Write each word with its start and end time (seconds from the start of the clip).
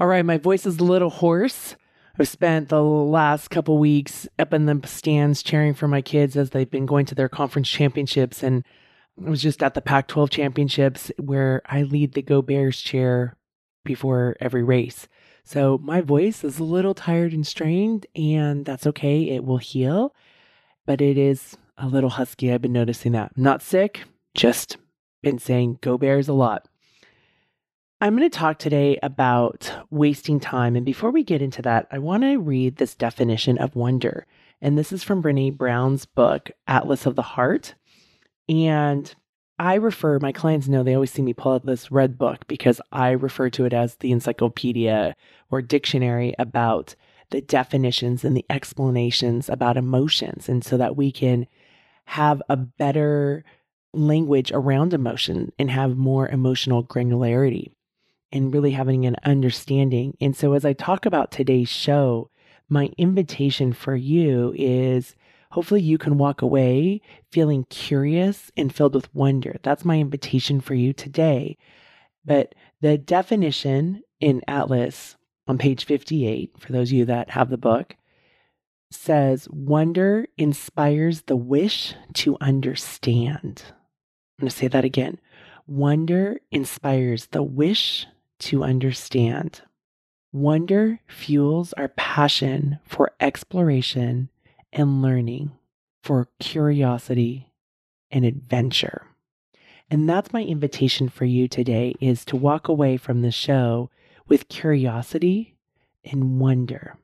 All 0.00 0.08
right, 0.08 0.24
my 0.24 0.38
voice 0.38 0.66
is 0.66 0.78
a 0.78 0.84
little 0.84 1.10
hoarse. 1.10 1.76
I've 2.18 2.26
spent 2.26 2.68
the 2.68 2.82
last 2.82 3.48
couple 3.48 3.78
weeks 3.78 4.26
up 4.40 4.52
in 4.52 4.66
the 4.66 4.80
stands 4.86 5.40
cheering 5.40 5.72
for 5.72 5.86
my 5.86 6.02
kids 6.02 6.36
as 6.36 6.50
they've 6.50 6.70
been 6.70 6.86
going 6.86 7.06
to 7.06 7.14
their 7.14 7.28
conference 7.28 7.68
championships. 7.68 8.42
And 8.42 8.64
I 9.24 9.30
was 9.30 9.40
just 9.40 9.62
at 9.62 9.74
the 9.74 9.80
Pac 9.80 10.08
12 10.08 10.30
championships 10.30 11.12
where 11.18 11.62
I 11.66 11.84
lead 11.84 12.14
the 12.14 12.22
Go 12.22 12.42
Bears 12.42 12.80
chair 12.80 13.36
before 13.84 14.36
every 14.40 14.64
race. 14.64 15.06
So 15.44 15.78
my 15.78 16.00
voice 16.00 16.42
is 16.42 16.58
a 16.58 16.64
little 16.64 16.94
tired 16.94 17.32
and 17.32 17.46
strained, 17.46 18.06
and 18.16 18.64
that's 18.64 18.88
okay. 18.88 19.30
It 19.30 19.44
will 19.44 19.58
heal, 19.58 20.12
but 20.86 21.00
it 21.00 21.16
is 21.16 21.56
a 21.78 21.86
little 21.86 22.10
husky. 22.10 22.52
I've 22.52 22.62
been 22.62 22.72
noticing 22.72 23.12
that. 23.12 23.30
I'm 23.36 23.42
not 23.44 23.62
sick, 23.62 24.02
just 24.34 24.76
been 25.22 25.38
saying 25.38 25.78
go 25.82 25.98
Bears 25.98 26.26
a 26.26 26.32
lot. 26.32 26.66
I'm 28.04 28.14
going 28.14 28.28
to 28.28 28.38
talk 28.38 28.58
today 28.58 28.98
about 29.02 29.72
wasting 29.88 30.38
time. 30.38 30.76
And 30.76 30.84
before 30.84 31.10
we 31.10 31.24
get 31.24 31.40
into 31.40 31.62
that, 31.62 31.88
I 31.90 31.98
want 31.98 32.22
to 32.22 32.36
read 32.36 32.76
this 32.76 32.94
definition 32.94 33.56
of 33.56 33.74
wonder. 33.74 34.26
And 34.60 34.76
this 34.76 34.92
is 34.92 35.02
from 35.02 35.22
Brene 35.22 35.56
Brown's 35.56 36.04
book, 36.04 36.50
Atlas 36.68 37.06
of 37.06 37.16
the 37.16 37.22
Heart. 37.22 37.74
And 38.46 39.14
I 39.58 39.76
refer, 39.76 40.18
my 40.18 40.32
clients 40.32 40.68
know 40.68 40.82
they 40.82 40.92
always 40.92 41.12
see 41.12 41.22
me 41.22 41.32
pull 41.32 41.52
out 41.52 41.64
this 41.64 41.90
red 41.90 42.18
book 42.18 42.46
because 42.46 42.78
I 42.92 43.12
refer 43.12 43.48
to 43.48 43.64
it 43.64 43.72
as 43.72 43.94
the 43.94 44.12
encyclopedia 44.12 45.16
or 45.50 45.62
dictionary 45.62 46.34
about 46.38 46.94
the 47.30 47.40
definitions 47.40 48.22
and 48.22 48.36
the 48.36 48.44
explanations 48.50 49.48
about 49.48 49.78
emotions. 49.78 50.46
And 50.46 50.62
so 50.62 50.76
that 50.76 50.94
we 50.94 51.10
can 51.10 51.46
have 52.04 52.42
a 52.50 52.56
better 52.58 53.46
language 53.94 54.52
around 54.52 54.92
emotion 54.92 55.52
and 55.58 55.70
have 55.70 55.96
more 55.96 56.28
emotional 56.28 56.84
granularity 56.84 57.70
and 58.34 58.52
really 58.52 58.72
having 58.72 59.06
an 59.06 59.16
understanding. 59.24 60.16
And 60.20 60.36
so, 60.36 60.52
as 60.52 60.64
I 60.64 60.74
talk 60.74 61.06
about 61.06 61.30
today's 61.30 61.68
show, 61.68 62.30
my 62.68 62.90
invitation 62.98 63.72
for 63.72 63.94
you 63.94 64.52
is 64.58 65.14
hopefully 65.52 65.80
you 65.80 65.96
can 65.96 66.18
walk 66.18 66.42
away 66.42 67.00
feeling 67.30 67.64
curious 67.70 68.50
and 68.56 68.74
filled 68.74 68.94
with 68.94 69.14
wonder. 69.14 69.56
That's 69.62 69.84
my 69.84 69.98
invitation 70.00 70.60
for 70.60 70.74
you 70.74 70.92
today. 70.92 71.56
But 72.24 72.54
the 72.80 72.98
definition 72.98 74.02
in 74.18 74.42
Atlas 74.48 75.16
on 75.46 75.56
page 75.56 75.84
58, 75.84 76.58
for 76.58 76.72
those 76.72 76.88
of 76.88 76.94
you 76.94 77.04
that 77.04 77.30
have 77.30 77.50
the 77.50 77.56
book, 77.56 77.96
says 78.90 79.48
wonder 79.50 80.26
inspires 80.36 81.22
the 81.22 81.36
wish 81.36 81.94
to 82.14 82.36
understand. 82.40 83.62
I'm 83.68 84.44
going 84.44 84.50
to 84.50 84.56
say 84.56 84.68
that 84.68 84.84
again. 84.84 85.20
Wonder 85.66 86.40
inspires 86.50 87.26
the 87.26 87.42
wish 87.42 88.06
to 88.40 88.64
understand. 88.64 89.62
Wonder 90.32 91.00
fuels 91.06 91.72
our 91.74 91.88
passion 91.88 92.78
for 92.84 93.12
exploration 93.20 94.30
and 94.72 95.00
learning, 95.00 95.52
for 96.02 96.28
curiosity 96.40 97.52
and 98.10 98.24
adventure. 98.24 99.06
And 99.90 100.08
that's 100.08 100.32
my 100.32 100.42
invitation 100.42 101.08
for 101.08 101.24
you 101.24 101.46
today 101.46 101.94
is 102.00 102.24
to 102.26 102.36
walk 102.36 102.68
away 102.68 102.96
from 102.96 103.22
the 103.22 103.30
show 103.30 103.90
with 104.26 104.48
curiosity 104.48 105.56
and 106.04 106.40
wonder. 106.40 106.96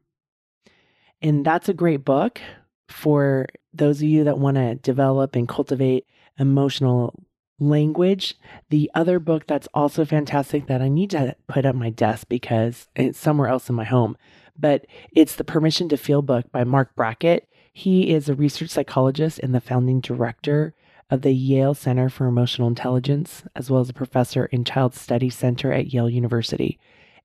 And 1.23 1.45
that's 1.45 1.69
a 1.69 1.75
great 1.75 2.05
book 2.05 2.41
for 2.89 3.47
those 3.73 3.99
of 3.99 4.09
you 4.09 4.25
that 4.25 4.39
want 4.39 4.57
to 4.57 4.75
develop 4.77 5.37
and 5.37 5.49
cultivate 5.49 6.07
emotional 6.39 7.15
language. 7.61 8.37
The 8.71 8.91
other 8.95 9.19
book 9.21 9.47
that's 9.47 9.69
also 9.73 10.05
fantastic 10.05 10.67
that 10.67 10.83
I 10.83 10.89
need 10.89 11.11
to 11.11 11.37
put 11.47 11.67
on 11.67 11.79
my 11.79 11.91
desk 11.91 12.27
because 12.29 12.89
it's 12.97 13.19
somewhere 13.19 13.49
else 13.49 13.69
in 13.69 13.77
my 13.77 13.85
home, 13.85 14.17
but 14.59 14.87
it's 15.13 15.37
The 15.37 15.45
Permission 15.45 15.89
to 15.91 15.97
Feel 15.97 16.23
book 16.23 16.51
by 16.51 16.65
Marc 16.65 16.97
Brackett. 16.97 17.49
He 17.73 18.13
is 18.13 18.29
a 18.29 18.35
research 18.35 18.71
psychologist 18.71 19.39
and 19.39 19.55
the 19.55 19.61
founding 19.61 20.01
director 20.01 20.75
of 21.11 21.23
the 21.23 21.33
Yale 21.33 21.75
Center 21.75 22.09
for 22.09 22.27
Emotional 22.27 22.69
Intelligence, 22.69 23.45
as 23.55 23.71
well 23.71 23.81
as 23.81 23.91
a 23.91 23.95
professor 23.95 24.47
in 24.47 24.65
Child 24.65 24.95
Study 24.95 25.29
Center 25.29 25.73
at 25.73 25.93
Yale 25.93 26.09
University. 26.09 26.79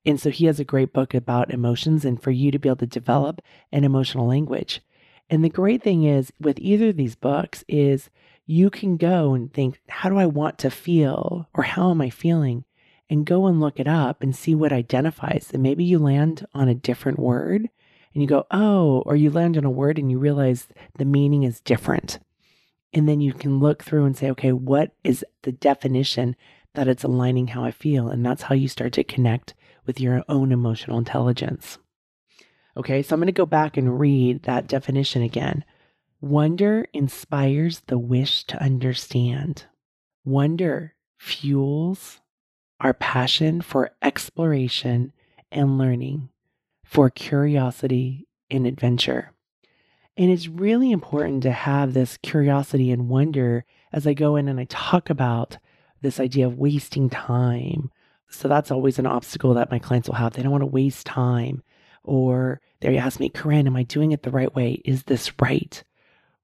And 0.06 0.20
so 0.20 0.30
he 0.30 0.46
has 0.46 0.60
a 0.60 0.66
great 0.66 0.94
book 0.94 1.14
about 1.14 1.52
emotions 1.52 2.06
and 2.06 2.22
for 2.22 2.32
you 2.32 2.52
to 2.52 2.60
be 2.60 2.70
able 2.70 2.78
to 2.78 2.86
develop 2.86 3.42
an 3.72 3.84
emotional 3.84 4.28
language. 4.28 4.82
And 5.30 5.44
the 5.44 5.50
great 5.50 5.82
thing 5.82 6.04
is 6.04 6.32
with 6.40 6.60
either 6.60 6.90
of 6.90 6.98
these 6.98 7.16
books 7.16 7.64
is 7.68 8.10
you 8.46 8.70
can 8.70 8.98
go 8.98 9.34
and 9.34 9.52
think, 9.52 9.80
how 9.88 10.10
do 10.10 10.18
I 10.18 10.26
want 10.26 10.60
to 10.60 10.70
feel 10.70 11.48
or 11.54 11.64
how 11.64 11.92
am 11.92 12.02
I 12.02 12.10
feeling? 12.10 12.66
And 13.10 13.26
go 13.26 13.48
and 13.48 13.60
look 13.60 13.80
it 13.80 13.88
up 13.88 14.22
and 14.22 14.36
see 14.36 14.56
what 14.56 14.74
identifies. 14.74 15.52
And 15.54 15.62
maybe 15.62 15.84
you 15.84 16.00
land 16.00 16.46
on 16.54 16.68
a 16.68 16.76
different 16.76 17.20
word 17.20 17.70
and 18.14 18.22
you 18.22 18.28
go, 18.28 18.46
oh, 18.50 19.04
or 19.06 19.16
you 19.16 19.30
land 19.30 19.58
on 19.58 19.66
a 19.66 19.70
word 19.70 20.00
and 20.00 20.10
you 20.10 20.18
realize 20.18 20.68
the 20.98 21.06
meaning 21.06 21.44
is 21.44 21.60
different. 21.60 22.20
And 22.94 23.08
then 23.08 23.22
you 23.22 23.34
can 23.34 23.60
look 23.60 23.84
through 23.84 24.06
and 24.06 24.16
say, 24.16 24.32
okay, 24.32 24.52
what 24.54 24.92
is 25.04 25.26
the 25.44 25.52
definition 25.52 26.36
that 26.74 26.88
it's 26.88 27.04
aligning 27.04 27.48
how 27.48 27.64
I 27.64 27.72
feel? 27.72 28.08
And 28.10 28.26
that's 28.26 28.44
how 28.44 28.56
you 28.56 28.68
start 28.68 28.94
to 28.94 29.04
connect 29.04 29.54
with 29.86 30.00
your 30.00 30.24
own 30.30 30.52
emotional 30.52 30.98
intelligence. 30.98 31.78
Okay, 32.78 33.02
so 33.02 33.14
I'm 33.14 33.20
going 33.20 33.28
to 33.28 33.34
go 33.34 33.46
back 33.46 33.78
and 33.78 34.00
read 34.00 34.44
that 34.44 34.68
definition 34.68 35.22
again. 35.22 35.64
Wonder 36.22 36.88
inspires 36.94 37.82
the 37.82 38.00
wish 38.00 38.46
to 38.46 38.62
understand. 38.62 39.66
Wonder 40.24 40.96
fuels 41.18 42.20
our 42.80 42.94
passion 42.94 43.62
for 43.62 43.92
exploration 44.02 45.14
and 45.52 45.78
learning, 45.78 46.30
for 46.84 47.10
curiosity 47.10 48.28
and 48.50 48.66
adventure. 48.66 49.32
And 50.18 50.32
it's 50.32 50.48
really 50.48 50.92
important 50.92 51.44
to 51.44 51.52
have 51.52 51.94
this 51.94 52.18
curiosity 52.18 52.92
and 52.92 53.10
wonder 53.10 53.66
as 53.92 54.08
I 54.08 54.14
go 54.14 54.36
in 54.36 54.48
and 54.48 54.60
I 54.60 54.66
talk 54.70 55.10
about 55.10 55.58
this 56.02 56.20
idea 56.20 56.48
of 56.48 56.58
wasting 56.58 57.10
time. 57.10 57.92
So 58.30 58.48
that's 58.48 58.72
always 58.72 59.00
an 59.00 59.06
obstacle 59.06 59.54
that 59.56 59.72
my 59.72 59.80
clients 59.80 60.08
will 60.08 60.16
have. 60.16 60.34
They 60.34 60.44
don't 60.44 60.52
want 60.52 60.62
to 60.62 60.68
waste 60.68 61.06
time. 61.06 61.64
Or 62.04 62.62
they 62.80 62.98
ask 62.98 63.20
me, 63.20 63.30
Corinne, 63.30 63.68
am 63.68 63.76
I 63.76 63.84
doing 63.84 64.12
it 64.12 64.24
the 64.24 64.32
right 64.32 64.54
way? 64.54 64.82
Is 64.86 65.04
this 65.04 65.32
right? 65.42 65.84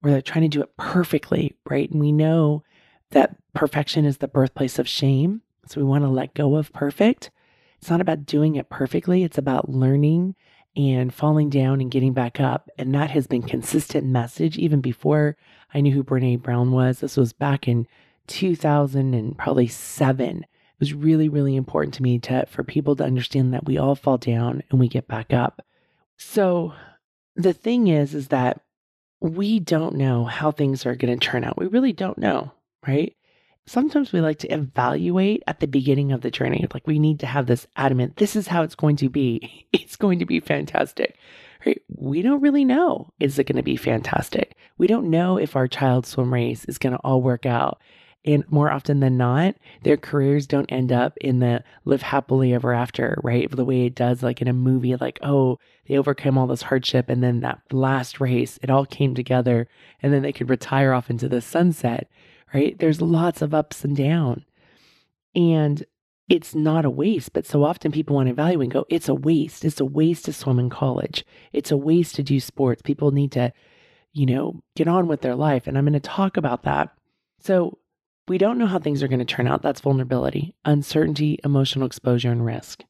Or 0.03 0.09
they're 0.09 0.21
trying 0.21 0.43
to 0.43 0.57
do 0.57 0.61
it 0.61 0.75
perfectly, 0.77 1.55
right? 1.69 1.89
And 1.89 1.99
we 1.99 2.11
know 2.11 2.63
that 3.11 3.35
perfection 3.53 4.05
is 4.05 4.17
the 4.17 4.27
birthplace 4.27 4.79
of 4.79 4.87
shame. 4.87 5.41
So 5.67 5.79
we 5.79 5.85
want 5.85 6.03
to 6.03 6.09
let 6.09 6.33
go 6.33 6.55
of 6.55 6.73
perfect. 6.73 7.29
It's 7.79 7.89
not 7.89 8.01
about 8.01 8.25
doing 8.25 8.55
it 8.55 8.69
perfectly, 8.69 9.23
it's 9.23 9.37
about 9.37 9.69
learning 9.69 10.35
and 10.75 11.13
falling 11.13 11.49
down 11.49 11.81
and 11.81 11.91
getting 11.91 12.13
back 12.13 12.39
up. 12.39 12.69
And 12.77 12.93
that 12.95 13.11
has 13.11 13.27
been 13.27 13.41
consistent 13.41 14.05
message 14.05 14.57
even 14.57 14.81
before 14.81 15.35
I 15.73 15.81
knew 15.81 15.93
who 15.93 16.03
Brene 16.03 16.41
Brown 16.41 16.71
was. 16.71 16.99
This 16.99 17.17
was 17.17 17.33
back 17.33 17.67
in 17.67 17.87
2000 18.27 19.13
and 19.13 19.37
probably 19.37 19.67
seven. 19.67 20.43
It 20.43 20.79
was 20.79 20.93
really, 20.93 21.27
really 21.27 21.55
important 21.55 21.93
to 21.95 22.03
me 22.03 22.19
to 22.19 22.45
for 22.47 22.63
people 22.63 22.95
to 22.95 23.03
understand 23.03 23.53
that 23.53 23.65
we 23.65 23.77
all 23.77 23.95
fall 23.95 24.17
down 24.17 24.63
and 24.69 24.79
we 24.79 24.87
get 24.87 25.07
back 25.07 25.33
up. 25.33 25.65
So 26.17 26.73
the 27.35 27.53
thing 27.53 27.87
is, 27.87 28.13
is 28.13 28.29
that 28.29 28.61
we 29.21 29.59
don't 29.59 29.95
know 29.95 30.25
how 30.25 30.51
things 30.51 30.85
are 30.85 30.95
going 30.95 31.17
to 31.17 31.25
turn 31.25 31.43
out. 31.43 31.57
We 31.57 31.67
really 31.67 31.93
don't 31.93 32.17
know, 32.17 32.51
right? 32.85 33.15
Sometimes 33.67 34.11
we 34.11 34.19
like 34.19 34.39
to 34.39 34.51
evaluate 34.51 35.43
at 35.45 35.59
the 35.59 35.67
beginning 35.67 36.11
of 36.11 36.21
the 36.21 36.31
journey. 36.31 36.65
Like 36.73 36.87
we 36.87 36.97
need 36.97 37.19
to 37.19 37.27
have 37.27 37.45
this 37.45 37.67
adamant, 37.75 38.17
this 38.17 38.35
is 38.35 38.47
how 38.47 38.63
it's 38.63 38.75
going 38.75 38.97
to 38.97 39.09
be. 39.09 39.67
It's 39.73 39.95
going 39.95 40.19
to 40.19 40.25
be 40.25 40.39
fantastic. 40.39 41.17
Right? 41.65 41.81
We 41.95 42.21
don't 42.21 42.41
really 42.41 42.65
know. 42.65 43.11
Is 43.19 43.37
it 43.37 43.43
going 43.43 43.57
to 43.57 43.63
be 43.63 43.75
fantastic? 43.75 44.55
We 44.77 44.87
don't 44.87 45.09
know 45.09 45.37
if 45.37 45.55
our 45.55 45.67
child's 45.67 46.09
swim 46.09 46.33
race 46.33 46.65
is 46.65 46.77
going 46.77 46.93
to 46.93 46.99
all 46.99 47.21
work 47.21 47.45
out. 47.45 47.79
And 48.23 48.43
more 48.51 48.71
often 48.71 48.99
than 48.99 49.17
not, 49.17 49.55
their 49.81 49.97
careers 49.97 50.45
don't 50.45 50.71
end 50.71 50.91
up 50.91 51.17
in 51.17 51.39
the 51.39 51.63
live 51.85 52.03
happily 52.03 52.53
ever 52.53 52.71
after, 52.71 53.19
right? 53.23 53.49
The 53.49 53.65
way 53.65 53.87
it 53.87 53.95
does, 53.95 54.21
like 54.21 54.41
in 54.41 54.47
a 54.47 54.53
movie, 54.53 54.95
like, 54.95 55.17
oh, 55.23 55.57
they 55.87 55.97
overcame 55.97 56.37
all 56.37 56.45
this 56.45 56.61
hardship. 56.61 57.09
And 57.09 57.23
then 57.23 57.39
that 57.39 57.61
last 57.71 58.19
race, 58.19 58.59
it 58.61 58.69
all 58.69 58.85
came 58.85 59.15
together. 59.15 59.67
And 60.03 60.13
then 60.13 60.21
they 60.21 60.33
could 60.33 60.51
retire 60.51 60.93
off 60.93 61.09
into 61.09 61.27
the 61.27 61.41
sunset, 61.41 62.11
right? 62.53 62.77
There's 62.77 63.01
lots 63.01 63.41
of 63.41 63.55
ups 63.55 63.83
and 63.83 63.97
downs. 63.97 64.43
And 65.33 65.83
it's 66.29 66.53
not 66.53 66.85
a 66.85 66.91
waste. 66.91 67.33
But 67.33 67.47
so 67.47 67.63
often 67.63 67.91
people 67.91 68.15
want 68.15 68.27
to 68.27 68.33
evaluate 68.33 68.65
and 68.65 68.71
go, 68.71 68.85
it's 68.87 69.09
a 69.09 69.15
waste. 69.15 69.65
It's 69.65 69.79
a 69.79 69.85
waste 69.85 70.25
to 70.25 70.33
swim 70.33 70.59
in 70.59 70.69
college. 70.69 71.25
It's 71.53 71.71
a 71.71 71.77
waste 71.77 72.15
to 72.15 72.23
do 72.23 72.39
sports. 72.39 72.83
People 72.83 73.09
need 73.09 73.31
to, 73.31 73.51
you 74.13 74.27
know, 74.27 74.61
get 74.75 74.87
on 74.87 75.07
with 75.07 75.21
their 75.21 75.35
life. 75.35 75.65
And 75.65 75.75
I'm 75.75 75.85
going 75.85 75.93
to 75.93 75.99
talk 75.99 76.37
about 76.37 76.61
that. 76.63 76.89
So 77.39 77.79
we 78.31 78.37
don't 78.37 78.57
know 78.57 78.65
how 78.65 78.79
things 78.79 79.03
are 79.03 79.09
going 79.09 79.19
to 79.19 79.25
turn 79.25 79.45
out. 79.45 79.61
That's 79.61 79.81
vulnerability, 79.81 80.55
uncertainty, 80.63 81.37
emotional 81.43 81.85
exposure, 81.85 82.31
and 82.31 82.45
risk. 82.45 82.81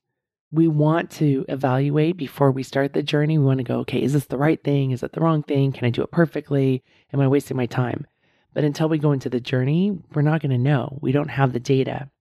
We 0.51 0.67
want 0.67 1.09
to 1.13 1.45
evaluate 1.49 2.15
before 2.15 2.51
we 2.51 2.61
start 2.61 2.93
the 2.93 3.01
journey. 3.01 3.39
We 3.39 3.45
want 3.45 3.57
to 3.57 3.63
go, 3.63 3.79
okay, 3.79 4.03
is 4.03 4.13
this 4.13 4.27
the 4.27 4.37
right 4.37 4.63
thing? 4.63 4.91
Is 4.91 5.01
it 5.01 5.13
the 5.13 5.19
wrong 5.19 5.41
thing? 5.41 5.71
Can 5.71 5.85
I 5.85 5.89
do 5.89 6.03
it 6.03 6.11
perfectly? 6.11 6.83
Am 7.11 7.19
I 7.19 7.27
wasting 7.27 7.57
my 7.57 7.65
time? 7.65 8.05
But 8.53 8.63
until 8.63 8.87
we 8.87 8.99
go 8.99 9.13
into 9.13 9.29
the 9.29 9.39
journey, 9.39 9.97
we're 10.13 10.21
not 10.21 10.43
going 10.43 10.51
to 10.51 10.59
know. 10.59 10.99
We 11.01 11.11
don't 11.11 11.31
have 11.31 11.53
the 11.53 11.59
data. 11.59 12.11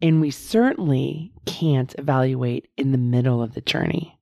And 0.00 0.22
we 0.22 0.30
certainly 0.30 1.34
can't 1.44 1.94
evaluate 1.98 2.66
in 2.78 2.92
the 2.92 2.98
middle 2.98 3.42
of 3.42 3.52
the 3.52 3.60
journey 3.60 4.18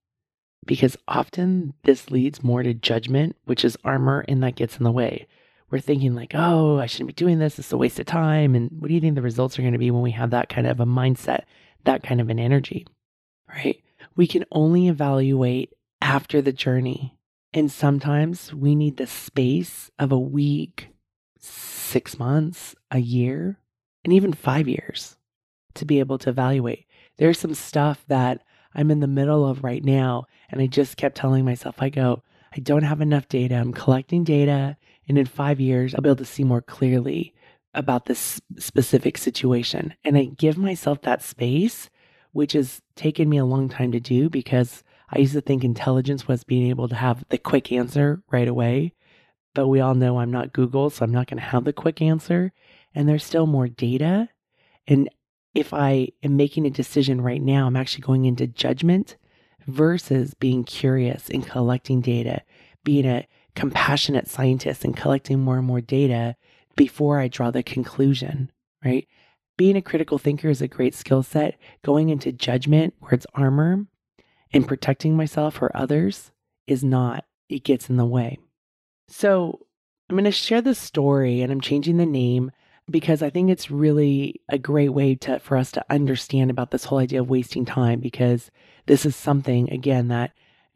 because 0.67 0.97
often 1.07 1.75
this 1.85 2.11
leads 2.11 2.43
more 2.43 2.65
to 2.65 2.75
judgment, 2.75 3.37
which 3.45 3.65
is 3.65 3.79
armor, 3.85 4.25
and 4.27 4.43
that 4.43 4.57
gets 4.57 4.79
in 4.79 4.83
the 4.83 4.91
way. 4.91 5.29
We're 5.71 5.81
thinking, 5.81 6.15
like, 6.15 6.33
oh, 6.35 6.79
I 6.79 6.87
shouldn't 6.87 7.09
be 7.09 7.13
doing 7.13 7.39
this. 7.39 7.59
It's 7.59 7.73
a 7.73 7.77
waste 7.77 8.01
of 8.01 8.07
time. 8.07 8.55
And 8.55 8.71
what 8.79 8.89
do 8.89 8.95
you 8.95 9.01
think 9.01 9.15
the 9.15 9.23
results 9.23 9.59
are 9.59 9.63
going 9.63 9.73
to 9.73 9.79
be 9.79 9.91
when 9.91 10.03
we 10.03 10.11
have 10.13 10.31
that 10.31 10.49
kind 10.49 10.67
of 10.67 10.81
a 10.81 10.87
mindset, 10.87 11.45
that 11.85 12.03
kind 12.03 12.21
of 12.21 12.29
an 12.29 12.39
energy, 12.39 12.87
right? 13.49 13.81
We 14.17 14.27
can 14.27 14.45
only 14.51 14.89
evaluate 14.89 15.73
after 16.01 16.43
the 16.43 16.53
journey. 16.53 17.17
And 17.53 17.71
sometimes 17.71 18.55
we 18.55 18.75
need 18.75 18.97
the 18.97 19.07
space 19.07 19.91
of 19.99 20.13
a 20.13 20.19
week, 20.19 20.89
six 21.39 22.19
months, 22.19 22.75
a 22.91 22.99
year, 22.99 23.59
and 24.05 24.13
even 24.13 24.33
five 24.33 24.69
years 24.69 25.17
to 25.75 25.85
be 25.85 25.99
able 25.99 26.19
to 26.19 26.31
evaluate. 26.31 26.87
There's 27.17 27.39
some 27.39 27.55
stuff 27.55 28.05
that 28.09 28.43
I'm 28.75 28.91
in 28.91 29.01
the 29.01 29.07
middle 29.07 29.49
of 29.49 29.65
right 29.65 29.85
now. 29.85 30.27
And 30.49 30.61
I 30.61 30.67
just 30.67 30.97
kept 30.97 31.17
telling 31.17 31.45
myself, 31.45 31.77
I 31.79 31.89
go, 31.89 32.23
I 32.55 32.61
don't 32.61 32.83
have 32.83 33.01
enough 33.01 33.29
data. 33.29 33.57
I'm 33.57 33.73
collecting 33.73 34.25
data. 34.25 34.77
And 35.11 35.19
in 35.19 35.27
five 35.27 35.59
years, 35.59 35.93
I'll 35.93 36.03
be 36.03 36.09
able 36.09 36.19
to 36.19 36.25
see 36.25 36.45
more 36.45 36.63
clearly 36.63 37.35
about 37.75 38.05
this 38.05 38.41
specific 38.61 39.19
situation. 39.19 39.93
And 40.05 40.17
I 40.17 40.27
give 40.27 40.57
myself 40.57 41.03
that 41.03 41.21
space, 41.21 41.91
which 42.31 42.53
has 42.53 42.81
taken 42.95 43.29
me 43.29 43.37
a 43.37 43.45
long 43.45 43.69
time 43.69 43.91
to 43.91 43.99
do 43.99 44.31
because 44.31 44.85
I 45.09 45.19
used 45.19 45.33
to 45.33 45.41
think 45.41 45.65
intelligence 45.65 46.29
was 46.29 46.45
being 46.45 46.69
able 46.69 46.87
to 46.87 46.95
have 46.95 47.25
the 47.29 47.39
quick 47.39 47.73
answer 47.73 48.23
right 48.31 48.47
away. 48.47 48.93
But 49.53 49.67
we 49.67 49.81
all 49.81 49.97
know 49.97 50.21
I'm 50.21 50.31
not 50.31 50.53
Google, 50.53 50.91
so 50.91 51.05
I'm 51.05 51.11
not 51.11 51.27
going 51.27 51.39
to 51.39 51.43
have 51.43 51.65
the 51.65 51.73
quick 51.73 52.01
answer. 52.01 52.53
And 52.95 53.09
there's 53.09 53.25
still 53.25 53.49
more 53.49 53.67
data. 53.67 54.29
And 54.87 55.11
if 55.57 55.75
I 55.75 56.11
am 56.23 56.37
making 56.37 56.67
a 56.67 56.71
decision 56.71 57.21
right 57.21 57.43
now, 57.43 57.67
I'm 57.67 57.75
actually 57.75 58.03
going 58.03 58.27
into 58.27 58.47
judgment 58.47 59.17
versus 59.67 60.35
being 60.35 60.63
curious 60.63 61.29
and 61.29 61.45
collecting 61.45 62.01
data, 62.01 62.43
being 62.85 63.07
a 63.07 63.27
compassionate 63.55 64.29
scientist 64.29 64.85
and 64.85 64.97
collecting 64.97 65.41
more 65.41 65.59
and 65.59 65.67
more 65.67 65.81
data 65.81 66.37
before 66.77 67.21
I 67.21 67.29
draw 67.29 67.51
the 67.51 67.63
conclusion, 67.63 68.51
right? 68.85 69.07
Being 69.57 69.77
a 69.77 69.83
critical 69.83 70.19
thinker 70.19 70.49
is 70.49 70.63
a 70.63 70.69
great 70.69 70.95
skill 70.95 71.23
set. 71.23 71.59
Going 71.85 72.09
into 72.09 72.33
judgment 72.33 72.95
where 73.01 73.13
it's 73.13 73.27
armor 73.35 73.87
and 74.53 74.67
protecting 74.67 75.17
myself 75.17 75.61
or 75.61 75.71
others 75.77 76.33
is 76.67 76.83
not, 76.83 77.25
it 77.49 77.65
gets 77.65 77.91
in 77.91 77.97
the 77.97 78.07
way. 78.07 78.39
So 79.09 79.61
I'm 80.09 80.17
going 80.17 80.25
to 80.25 80.31
share 80.31 80.63
this 80.63 80.79
story 80.79 81.43
and 81.43 81.53
I'm 81.53 81.61
changing 81.61 81.99
the 81.99 82.07
name 82.07 82.53
because 82.91 83.23
I 83.23 83.31
think 83.31 83.51
it's 83.51 83.71
really 83.71 84.41
a 84.49 84.59
great 84.59 84.89
way 84.91 85.15
to 85.17 85.39
for 85.39 85.57
us 85.57 85.71
to 85.73 85.85
understand 85.91 86.51
about 86.51 86.71
this 86.71 86.85
whole 86.85 86.99
idea 86.99 87.21
of 87.21 87.31
wasting 87.31 87.65
time 87.65 88.01
because 88.01 88.51
this 88.87 89.07
is 89.07 89.15
something 89.15 89.71
again 89.71 90.09
that 90.09 90.33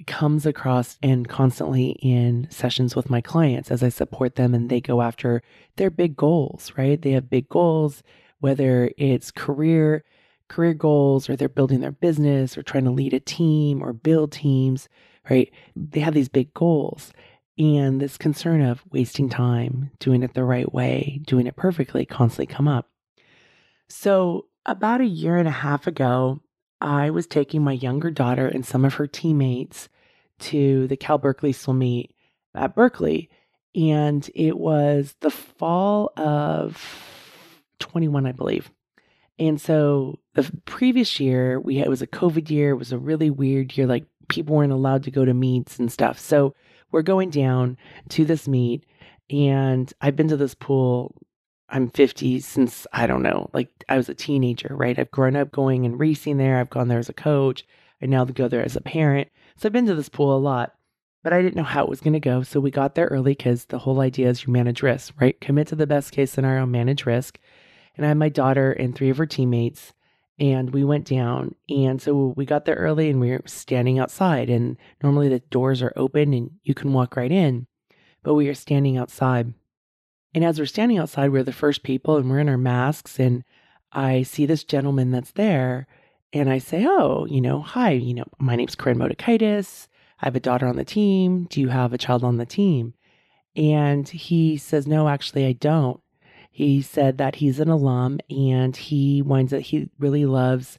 comes 0.07 0.45
across 0.45 0.99
and 1.03 1.29
constantly 1.29 1.91
in 2.03 2.49
sessions 2.51 2.97
with 2.97 3.09
my 3.09 3.21
clients 3.21 3.71
as 3.71 3.83
I 3.83 3.89
support 3.89 4.35
them 4.35 4.55
and 4.55 4.69
they 4.69 4.81
go 4.81 5.03
after 5.03 5.43
their 5.77 5.91
big 5.91 6.17
goals, 6.17 6.73
right? 6.77 7.01
They 7.01 7.13
have 7.13 7.31
big 7.31 7.49
goals 7.49 8.03
whether 8.45 8.91
it's 8.99 9.31
career 9.31 10.05
career 10.49 10.75
goals 10.75 11.31
or 11.31 11.35
they're 11.35 11.49
building 11.49 11.81
their 11.81 11.91
business 11.91 12.59
or 12.59 12.63
trying 12.63 12.85
to 12.85 12.91
lead 12.91 13.15
a 13.15 13.21
team 13.21 13.83
or 13.83 13.95
build 13.95 14.33
teams, 14.33 14.87
right? 15.31 15.51
They 15.75 16.01
have 16.01 16.13
these 16.13 16.29
big 16.29 16.53
goals 16.53 17.15
and 17.57 18.03
this 18.03 18.19
concern 18.19 18.61
of 18.61 18.85
wasting 18.93 19.31
time, 19.31 19.91
doing 19.99 20.23
it 20.23 20.35
the 20.35 20.45
right 20.45 20.71
way, 20.75 21.23
doing 21.25 21.47
it 21.47 21.57
perfectly 21.57 22.05
constantly 22.05 22.55
come 22.55 22.69
up. 22.69 22.91
So, 23.89 24.49
about 24.67 25.01
a 25.01 25.07
year 25.07 25.39
and 25.39 25.49
a 25.49 25.63
half 25.63 25.87
ago, 25.87 26.43
I 26.85 27.11
was 27.11 27.27
taking 27.27 27.65
my 27.65 27.73
younger 27.73 28.11
daughter 28.11 28.47
and 28.47 28.65
some 28.65 28.85
of 28.85 28.95
her 28.95 29.07
teammates 29.07 29.89
to 30.41 30.87
the 30.89 30.97
Cal 30.97 31.19
Berkeley 31.19 31.53
swim 31.53 31.79
meet 31.79 32.15
at 32.55 32.75
Berkeley. 32.75 33.31
And 33.75 34.29
it 34.35 34.59
was 34.59 35.17
the 35.21 35.31
fall 35.31 36.13
of 36.17 36.81
21, 37.79 38.27
I 38.27 38.33
believe. 38.33 38.71
And 39.39 39.61
so 39.61 40.21
the 40.35 40.51
previous 40.67 41.19
year, 41.19 41.59
we 41.59 41.79
had, 41.79 41.87
it 41.87 41.91
was 41.91 42.03
a 42.03 42.07
COVID 42.07 42.51
year. 42.51 42.71
It 42.71 42.77
was 42.77 42.93
a 42.93 42.99
really 42.99 43.31
weird 43.31 43.77
year. 43.77 43.87
Like 43.87 44.05
people 44.29 44.55
weren't 44.55 44.73
allowed 44.73 45.05
to 45.05 45.11
go 45.11 45.25
to 45.25 45.35
meets 45.35 45.79
and 45.79 45.91
stuff. 45.91 46.19
So 46.19 46.55
we're 46.93 47.03
going 47.03 47.31
down 47.31 47.77
to 48.11 48.25
this 48.25 48.47
meet, 48.47 48.85
and 49.31 49.93
I've 50.01 50.17
been 50.17 50.29
to 50.29 50.37
this 50.37 50.55
pool. 50.55 51.17
I'm 51.69 51.91
50 51.91 52.41
since 52.41 52.87
I 52.93 53.07
don't 53.07 53.23
know, 53.23 53.51
like 53.53 53.69
I 53.89 53.97
was 53.97 54.09
a 54.09 54.15
teenager, 54.15 54.75
right? 54.77 54.99
I've 54.99 55.11
grown 55.11 55.37
up 55.37 55.51
going 55.51 55.87
and 55.87 55.99
racing 55.99 56.37
there. 56.37 56.59
I've 56.59 56.71
gone 56.71 56.89
there 56.89 56.99
as 56.99 57.09
a 57.09 57.15
coach. 57.15 57.67
I 58.03 58.07
now 58.07 58.25
go 58.25 58.49
there 58.49 58.65
as 58.65 58.77
a 58.77 58.81
parent. 58.81 59.29
So 59.57 59.69
I've 59.69 59.73
been 59.73 59.87
to 59.87 59.95
this 59.95 60.09
pool 60.09 60.37
a 60.37 60.39
lot, 60.39 60.75
but 61.23 61.33
I 61.33 61.41
didn't 61.41 61.57
know 61.57 61.63
how 61.63 61.85
it 61.85 61.89
was 61.89 62.01
going 62.01 62.13
to 62.13 62.21
go. 62.21 62.43
So 62.43 62.61
we 62.61 62.71
got 62.71 62.95
there 62.95 63.07
early 63.07 63.33
because 63.33 63.67
the 63.67 63.79
whole 63.79 64.01
idea 64.01 64.29
is 64.29 64.45
you 64.47 64.53
manage 64.53 64.83
risk, 64.83 65.15
right? 65.21 65.41
Commit 65.41 65.69
to 65.69 65.77
the 65.77 65.87
best 65.87 66.13
case 66.13 66.31
scenario, 66.31 66.67
manage 66.67 67.07
risk. 67.07 67.39
And 67.97 68.05
I 68.05 68.09
had 68.09 68.19
my 68.19 68.29
daughter 68.29 68.73
and 68.73 68.95
three 68.95 69.11
of 69.11 69.17
her 69.19 69.27
teammates 69.27 69.95
and 70.39 70.73
we 70.73 70.83
went 70.83 71.07
down 71.07 71.55
and 71.69 72.03
so 72.03 72.35
we 72.37 72.45
got 72.45 72.65
there 72.65 72.75
early 72.75 73.09
and 73.09 73.21
we 73.21 73.31
were 73.31 73.41
standing 73.47 73.99
outside 73.99 74.51
and 74.51 74.77
normally 75.03 75.29
the 75.29 75.39
doors 75.39 75.81
are 75.83 75.93
open 75.97 76.35
and 76.35 76.51
you 76.65 76.75
can 76.75 76.93
walk 76.93 77.17
right 77.17 77.31
in 77.31 77.67
but 78.23 78.35
we 78.35 78.47
were 78.47 78.55
standing 78.55 78.97
outside 78.97 79.55
and 80.35 80.45
as 80.45 80.59
we're 80.59 80.67
standing 80.67 80.99
outside 80.99 81.31
we're 81.31 81.43
the 81.43 81.53
first 81.53 81.83
people 81.83 82.17
and 82.17 82.29
we're 82.29 82.41
in 82.41 82.49
our 82.49 82.59
masks 82.59 83.19
and 83.19 83.45
i 83.93 84.23
see 84.23 84.47
this 84.47 84.65
gentleman 84.65 85.11
that's 85.11 85.33
there 85.33 85.87
and 86.33 86.51
i 86.51 86.59
say 86.59 86.85
oh 86.87 87.27
you 87.27 87.41
know 87.41 87.61
hi 87.61 87.91
you 87.91 88.15
know 88.15 88.25
my 88.39 88.57
name's 88.57 88.75
Corinne 88.75 88.99
Motekaitis. 88.99 89.89
i 90.21 90.27
have 90.27 90.37
a 90.37 90.41
daughter 90.41 90.67
on 90.67 90.77
the 90.77 90.85
team 90.85 91.47
do 91.51 91.61
you 91.61 91.69
have 91.69 91.93
a 91.93 91.99
child 91.99 92.25
on 92.25 92.37
the 92.37 92.47
team 92.47 92.95
and 93.57 94.09
he 94.09 94.57
says 94.57 94.87
no 94.87 95.09
actually 95.09 95.47
i 95.47 95.53
don't 95.53 96.01
he 96.55 96.83
said 96.83 97.19
that 97.19 97.35
he's 97.35 97.59
an 97.59 97.69
alum 97.69 98.21
and 98.31 98.77
he 98.77 99.21
winds 99.23 99.53
up, 99.53 99.63
he 99.63 99.91
really 99.99 100.25
loves 100.25 100.79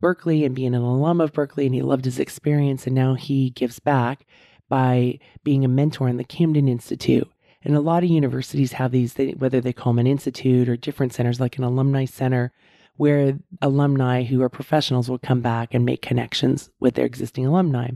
Berkeley 0.00 0.44
and 0.44 0.54
being 0.54 0.72
an 0.72 0.82
alum 0.82 1.20
of 1.20 1.32
Berkeley 1.32 1.66
and 1.66 1.74
he 1.74 1.82
loved 1.82 2.04
his 2.04 2.20
experience. 2.20 2.86
And 2.86 2.94
now 2.94 3.14
he 3.14 3.50
gives 3.50 3.80
back 3.80 4.24
by 4.68 5.18
being 5.42 5.64
a 5.64 5.68
mentor 5.68 6.08
in 6.08 6.16
the 6.16 6.22
Camden 6.22 6.68
Institute. 6.68 7.28
And 7.66 7.74
a 7.74 7.80
lot 7.80 8.04
of 8.04 8.10
universities 8.10 8.74
have 8.74 8.92
these, 8.92 9.14
they, 9.14 9.32
whether 9.32 9.60
they 9.60 9.72
call 9.72 9.92
them 9.92 9.98
an 9.98 10.06
institute 10.06 10.68
or 10.68 10.76
different 10.76 11.12
centers, 11.12 11.40
like 11.40 11.58
an 11.58 11.64
alumni 11.64 12.04
center, 12.04 12.52
where 12.96 13.40
alumni 13.60 14.22
who 14.22 14.40
are 14.40 14.48
professionals 14.48 15.10
will 15.10 15.18
come 15.18 15.40
back 15.40 15.74
and 15.74 15.84
make 15.84 16.00
connections 16.00 16.70
with 16.78 16.94
their 16.94 17.04
existing 17.04 17.44
alumni. 17.44 17.90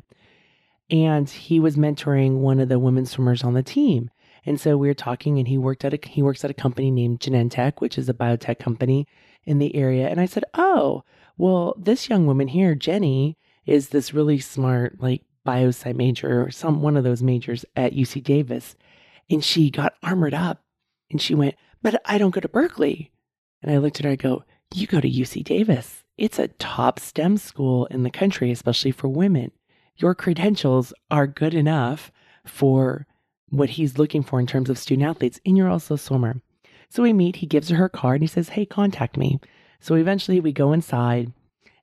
And 0.90 1.30
he 1.30 1.60
was 1.60 1.76
mentoring 1.76 2.38
one 2.38 2.58
of 2.58 2.68
the 2.68 2.80
women 2.80 3.06
swimmers 3.06 3.44
on 3.44 3.54
the 3.54 3.62
team. 3.62 4.10
And 4.44 4.60
so 4.60 4.76
we 4.76 4.88
were 4.88 4.94
talking, 4.94 5.38
and 5.38 5.46
he 5.46 5.56
worked 5.56 5.84
at 5.84 5.94
a 5.94 6.00
he 6.04 6.20
works 6.20 6.44
at 6.44 6.50
a 6.50 6.54
company 6.54 6.90
named 6.90 7.20
Genentech, 7.20 7.80
which 7.80 7.96
is 7.96 8.08
a 8.08 8.14
biotech 8.14 8.58
company 8.58 9.06
in 9.44 9.58
the 9.60 9.76
area. 9.76 10.08
And 10.08 10.20
I 10.20 10.26
said, 10.26 10.44
"Oh, 10.54 11.04
well, 11.38 11.76
this 11.78 12.08
young 12.08 12.26
woman 12.26 12.48
here, 12.48 12.74
Jenny, 12.74 13.36
is 13.66 13.90
this 13.90 14.12
really 14.12 14.40
smart 14.40 15.00
like 15.00 15.22
biosci 15.46 15.94
major 15.94 16.42
or 16.42 16.50
some 16.50 16.82
one 16.82 16.96
of 16.96 17.04
those 17.04 17.22
majors 17.22 17.64
at 17.76 17.92
UC 17.92 18.24
Davis." 18.24 18.74
And 19.30 19.44
she 19.44 19.70
got 19.70 19.94
armored 20.02 20.34
up, 20.34 20.62
and 21.10 21.22
she 21.22 21.34
went, 21.34 21.54
"But 21.82 22.02
I 22.04 22.18
don't 22.18 22.34
go 22.34 22.40
to 22.40 22.48
Berkeley." 22.48 23.12
And 23.62 23.70
I 23.72 23.78
looked 23.78 24.00
at 24.00 24.04
her. 24.04 24.12
I 24.12 24.16
go, 24.16 24.44
"You 24.74 24.86
go 24.86 25.00
to 25.00 25.08
UC 25.08 25.42
Davis. 25.42 26.04
It's 26.18 26.38
a 26.38 26.48
top 26.48 26.98
STEM 26.98 27.36
school 27.38 27.86
in 27.86 28.02
the 28.02 28.10
country, 28.10 28.50
especially 28.50 28.90
for 28.90 29.08
women. 29.08 29.52
Your 29.96 30.14
credentials 30.14 30.92
are 31.10 31.26
good 31.26 31.54
enough 31.54 32.10
for." 32.44 33.06
what 33.50 33.70
he's 33.70 33.98
looking 33.98 34.22
for 34.22 34.40
in 34.40 34.46
terms 34.46 34.70
of 34.70 34.78
student 34.78 35.08
athletes, 35.08 35.40
and 35.44 35.56
you're 35.56 35.68
also 35.68 35.94
a 35.94 35.98
swimmer. 35.98 36.40
So 36.88 37.02
we 37.02 37.12
meet, 37.12 37.36
he 37.36 37.46
gives 37.46 37.68
her 37.68 37.76
her 37.76 37.88
card, 37.88 38.20
and 38.20 38.22
he 38.22 38.32
says, 38.32 38.50
Hey, 38.50 38.64
contact 38.64 39.16
me. 39.16 39.40
So 39.80 39.94
eventually 39.94 40.40
we 40.40 40.52
go 40.52 40.72
inside. 40.72 41.32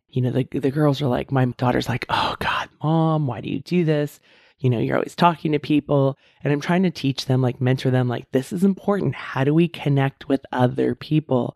You 0.10 0.22
know, 0.22 0.32
the, 0.32 0.44
the 0.44 0.72
girls 0.72 1.02
are 1.02 1.08
like, 1.08 1.32
My 1.32 1.46
daughter's 1.46 1.90
like, 1.90 2.06
Oh 2.10 2.36
God, 2.40 2.70
mom, 2.82 3.28
why 3.28 3.42
do 3.42 3.50
you 3.50 3.60
do 3.60 3.86
this? 3.86 4.20
You 4.60 4.70
know, 4.70 4.80
you're 4.80 4.96
always 4.96 5.16
talking 5.16 5.52
to 5.52 5.60
people. 5.60 6.18
And 6.44 6.52
I'm 6.52 6.62
trying 6.62 6.84
to 6.84 6.92
teach 6.92 7.26
them, 7.26 7.42
like, 7.42 7.62
mentor 7.62 7.92
them, 7.92 8.08
like, 8.08 8.32
this 8.32 8.52
is 8.52 8.64
important. 8.64 9.16
How 9.16 9.44
do 9.44 9.54
we 9.54 9.68
connect 9.68 10.28
with 10.28 10.46
other 10.52 10.96
people? 10.96 11.56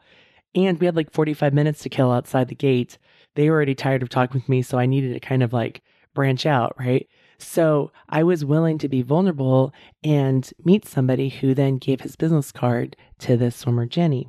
And 0.54 0.80
we 0.80 0.86
had 0.86 0.96
like 0.96 1.12
45 1.12 1.54
minutes 1.54 1.82
to 1.84 1.90
kill 1.90 2.12
outside 2.12 2.50
the 2.50 2.56
gate. 2.56 2.98
They 3.36 3.50
were 3.50 3.56
already 3.56 3.76
tired 3.76 4.04
of 4.04 4.10
talking 4.10 4.42
with 4.42 4.50
me. 4.50 4.62
So 4.62 4.78
I 4.78 4.86
needed 4.86 5.14
to 5.14 5.20
kind 5.20 5.44
of 5.44 5.54
like 5.54 5.82
branch 6.14 6.46
out, 6.46 6.76
right? 6.78 7.08
So 7.38 7.92
I 8.10 8.24
was 8.24 8.46
willing 8.46 8.78
to 8.80 8.90
be 8.90 9.02
vulnerable 9.02 9.74
and 10.04 10.52
meet 10.64 10.86
somebody 10.86 11.30
who 11.30 11.54
then 11.54 11.78
gave 11.78 12.02
his 12.02 12.16
business 12.16 12.52
card 12.52 12.96
to 13.20 13.38
this 13.38 13.56
swimmer, 13.56 13.86
Jenny. 13.86 14.28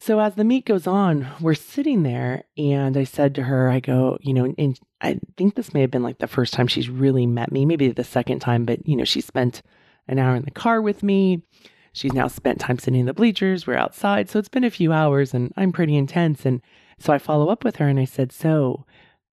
So 0.00 0.20
as 0.20 0.34
the 0.34 0.44
meet 0.44 0.66
goes 0.66 0.86
on, 0.86 1.26
we're 1.40 1.54
sitting 1.54 2.02
there, 2.02 2.44
and 2.58 2.96
I 2.96 3.04
said 3.04 3.34
to 3.36 3.44
her, 3.44 3.70
I 3.70 3.80
go, 3.80 4.18
you 4.20 4.34
know, 4.34 4.52
and 4.58 4.78
I 5.00 5.18
think 5.36 5.54
this 5.54 5.72
may 5.72 5.80
have 5.80 5.90
been 5.90 6.02
like 6.02 6.18
the 6.18 6.26
first 6.26 6.52
time 6.52 6.66
she's 6.66 6.90
really 6.90 7.26
met 7.26 7.50
me, 7.50 7.64
maybe 7.64 7.88
the 7.88 8.04
second 8.04 8.40
time, 8.40 8.64
but, 8.64 8.86
you 8.86 8.96
know, 8.96 9.04
she 9.04 9.20
spent 9.20 9.62
an 10.06 10.18
hour 10.18 10.36
in 10.36 10.44
the 10.44 10.50
car 10.50 10.82
with 10.82 11.02
me. 11.02 11.42
She's 11.92 12.12
now 12.12 12.26
spent 12.26 12.60
time 12.60 12.78
sitting 12.78 13.00
in 13.00 13.06
the 13.06 13.14
bleachers. 13.14 13.66
We're 13.66 13.76
outside. 13.76 14.28
So 14.28 14.38
it's 14.38 14.48
been 14.48 14.64
a 14.64 14.70
few 14.70 14.92
hours, 14.92 15.32
and 15.32 15.52
I'm 15.56 15.72
pretty 15.72 15.96
intense. 15.96 16.44
And 16.44 16.60
so 16.98 17.12
I 17.12 17.18
follow 17.18 17.48
up 17.48 17.64
with 17.64 17.76
her, 17.76 17.88
and 17.88 18.00
I 18.00 18.04
said, 18.04 18.32
So 18.32 18.84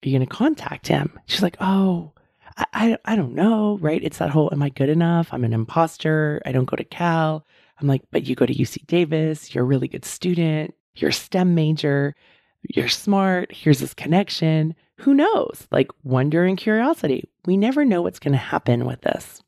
are 0.03 0.09
you 0.09 0.17
going 0.17 0.27
to 0.27 0.33
contact 0.33 0.87
him? 0.87 1.19
She's 1.25 1.41
like, 1.41 1.57
Oh, 1.59 2.13
I, 2.57 2.65
I, 2.73 2.97
I 3.05 3.15
don't 3.15 3.33
know, 3.33 3.77
right? 3.81 4.03
It's 4.03 4.19
that 4.19 4.29
whole, 4.29 4.49
am 4.51 4.61
I 4.61 4.69
good 4.69 4.89
enough? 4.89 5.29
I'm 5.33 5.43
an 5.43 5.53
imposter. 5.53 6.41
I 6.45 6.51
don't 6.51 6.69
go 6.69 6.77
to 6.77 6.83
Cal. 6.83 7.45
I'm 7.81 7.87
like, 7.87 8.03
but 8.11 8.25
you 8.25 8.35
go 8.35 8.45
to 8.45 8.53
UC 8.53 8.85
Davis. 8.87 9.53
You're 9.53 9.63
a 9.63 9.67
really 9.67 9.87
good 9.87 10.05
student. 10.05 10.73
You're 10.95 11.09
a 11.09 11.13
STEM 11.13 11.55
major. 11.55 12.15
You're 12.63 12.89
smart. 12.89 13.51
Here's 13.51 13.79
this 13.79 13.93
connection. 13.93 14.75
Who 14.97 15.13
knows? 15.13 15.67
Like 15.71 15.89
wonder 16.03 16.45
and 16.45 16.57
curiosity. 16.57 17.29
We 17.45 17.57
never 17.57 17.83
know 17.83 18.01
what's 18.03 18.19
going 18.19 18.33
to 18.33 18.37
happen 18.37 18.85
with 18.85 19.01
this. 19.01 19.41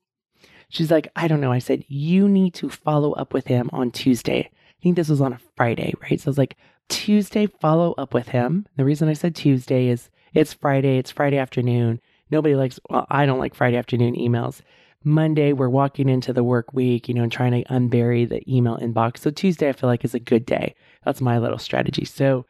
She's 0.70 0.90
like, 0.90 1.08
I 1.16 1.28
don't 1.28 1.42
know. 1.42 1.52
I 1.52 1.60
said, 1.60 1.86
you 1.88 2.28
need 2.28 2.56
to 2.56 2.70
follow 2.70 3.12
up 3.12 3.34
with 3.34 3.46
him 3.46 3.70
on 3.72 3.92
Tuesday. 3.92 4.50
I 4.52 4.82
think 4.82 4.96
this 4.96 5.10
was 5.10 5.22
on 5.22 5.34
a 5.34 5.40
Friday, 5.56 5.94
right? 6.02 6.20
So 6.20 6.28
I 6.28 6.32
was 6.32 6.38
like, 6.40 6.58
Tuesday, 6.90 7.46
follow 7.46 7.94
up 7.94 8.14
with 8.14 8.30
him. 8.30 8.66
The 8.76 8.84
reason 8.84 9.08
I 9.08 9.14
said 9.14 9.36
Tuesday 9.36 9.88
is 9.88 10.10
it's 10.34 10.54
Friday, 10.54 10.98
it's 10.98 11.12
Friday 11.12 11.38
afternoon. 11.38 12.02
Nobody 12.32 12.56
likes, 12.56 12.80
well, 12.90 13.06
I 13.10 13.28
don't 13.28 13.40
like 13.40 13.54
Friday 13.54 13.78
afternoon 13.78 14.16
emails. 14.16 14.62
Monday, 15.04 15.54
we're 15.54 15.70
walking 15.70 16.10
into 16.10 16.34
the 16.34 16.44
work 16.44 16.74
week, 16.74 17.08
you 17.08 17.14
know, 17.14 17.24
and 17.24 17.32
trying 17.32 17.52
to 17.52 17.64
unbury 17.70 18.28
the 18.28 18.42
email 18.54 18.78
inbox. 18.78 19.20
So 19.20 19.32
Tuesday, 19.32 19.70
I 19.70 19.74
feel 19.74 19.90
like 19.90 20.06
is 20.06 20.14
a 20.14 20.20
good 20.20 20.46
day. 20.46 20.76
That's 21.04 21.22
my 21.22 21.38
little 21.38 21.58
strategy. 21.58 22.06
So 22.06 22.46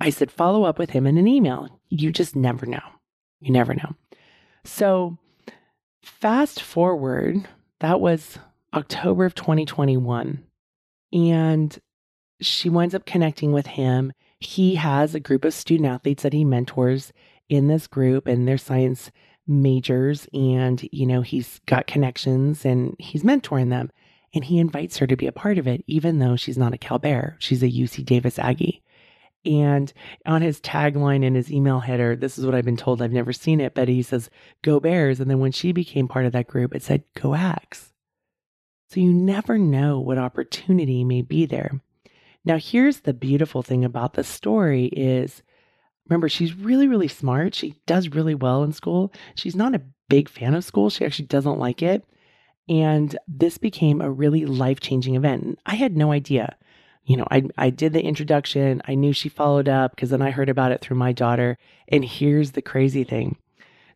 I 0.00 0.10
said, 0.10 0.30
follow 0.30 0.64
up 0.64 0.78
with 0.78 0.90
him 0.90 1.06
in 1.06 1.18
an 1.18 1.28
email. 1.28 1.80
You 1.88 2.10
just 2.10 2.34
never 2.34 2.66
know. 2.66 2.80
You 3.40 3.52
never 3.52 3.74
know. 3.74 3.94
So 4.64 5.18
fast 6.02 6.62
forward, 6.62 7.46
that 7.80 8.00
was 8.00 8.38
October 8.74 9.24
of 9.24 9.34
2021. 9.34 10.44
And 11.12 11.78
she 12.40 12.68
winds 12.68 12.94
up 12.94 13.04
connecting 13.04 13.52
with 13.52 13.66
him. 13.66 14.12
He 14.38 14.76
has 14.76 15.14
a 15.14 15.20
group 15.20 15.44
of 15.44 15.52
student 15.52 15.88
athletes 15.88 16.22
that 16.22 16.32
he 16.32 16.44
mentors 16.44 17.12
in 17.48 17.66
this 17.66 17.86
group 17.86 18.26
and 18.26 18.46
their 18.46 18.56
science 18.56 19.10
majors 19.46 20.28
and 20.32 20.86
you 20.92 21.06
know 21.06 21.22
he's 21.22 21.60
got 21.66 21.86
connections 21.86 22.64
and 22.64 22.96
he's 22.98 23.22
mentoring 23.22 23.70
them. 23.70 23.90
And 24.32 24.44
he 24.44 24.58
invites 24.58 24.98
her 24.98 25.08
to 25.08 25.16
be 25.16 25.26
a 25.26 25.32
part 25.32 25.58
of 25.58 25.66
it 25.66 25.82
even 25.86 26.18
though 26.18 26.36
she's 26.36 26.58
not 26.58 26.74
a 26.74 26.78
Cal 26.78 26.98
Bear 26.98 27.36
she's 27.40 27.62
a 27.62 27.70
UC 27.70 28.04
Davis 28.04 28.38
Aggie. 28.38 28.82
And 29.44 29.92
on 30.26 30.42
his 30.42 30.60
tagline 30.60 31.24
in 31.24 31.34
his 31.34 31.50
email 31.50 31.80
header 31.80 32.14
this 32.14 32.38
is 32.38 32.46
what 32.46 32.54
I've 32.54 32.64
been 32.64 32.76
told 32.76 33.02
I've 33.02 33.12
never 33.12 33.32
seen 33.32 33.60
it 33.60 33.74
but 33.74 33.88
he 33.88 34.02
says 34.02 34.30
go 34.62 34.78
Bears. 34.80 35.20
And 35.20 35.30
then 35.30 35.40
when 35.40 35.52
she 35.52 35.72
became 35.72 36.08
part 36.08 36.26
of 36.26 36.32
that 36.32 36.46
group 36.46 36.74
it 36.74 36.82
said 36.82 37.04
go 37.14 37.30
Ags 37.30 37.90
so 38.90 38.98
you 38.98 39.12
never 39.12 39.56
know 39.56 40.00
what 40.00 40.18
opportunity 40.18 41.04
may 41.04 41.22
be 41.22 41.46
there. 41.46 41.80
Now 42.44 42.58
here's 42.58 43.00
the 43.00 43.14
beautiful 43.14 43.62
thing 43.62 43.84
about 43.84 44.14
the 44.14 44.24
story 44.24 44.86
is 44.86 45.42
Remember, 46.10 46.28
she's 46.28 46.54
really, 46.54 46.88
really 46.88 47.08
smart. 47.08 47.54
She 47.54 47.76
does 47.86 48.08
really 48.08 48.34
well 48.34 48.62
in 48.64 48.72
school. 48.72 49.12
She's 49.36 49.56
not 49.56 49.74
a 49.74 49.82
big 50.08 50.28
fan 50.28 50.54
of 50.54 50.64
school. 50.64 50.90
She 50.90 51.04
actually 51.04 51.26
doesn't 51.26 51.58
like 51.58 51.82
it. 51.82 52.04
And 52.68 53.16
this 53.26 53.58
became 53.58 54.00
a 54.00 54.10
really 54.10 54.44
life 54.44 54.80
changing 54.80 55.14
event. 55.14 55.58
I 55.66 55.76
had 55.76 55.96
no 55.96 56.12
idea. 56.12 56.56
You 57.04 57.16
know, 57.16 57.26
I, 57.30 57.44
I 57.56 57.70
did 57.70 57.92
the 57.92 58.02
introduction. 58.02 58.82
I 58.86 58.94
knew 58.94 59.12
she 59.12 59.28
followed 59.28 59.68
up 59.68 59.94
because 59.94 60.10
then 60.10 60.22
I 60.22 60.30
heard 60.30 60.48
about 60.48 60.72
it 60.72 60.80
through 60.80 60.96
my 60.96 61.12
daughter. 61.12 61.56
And 61.88 62.04
here's 62.04 62.52
the 62.52 62.62
crazy 62.62 63.04
thing. 63.04 63.36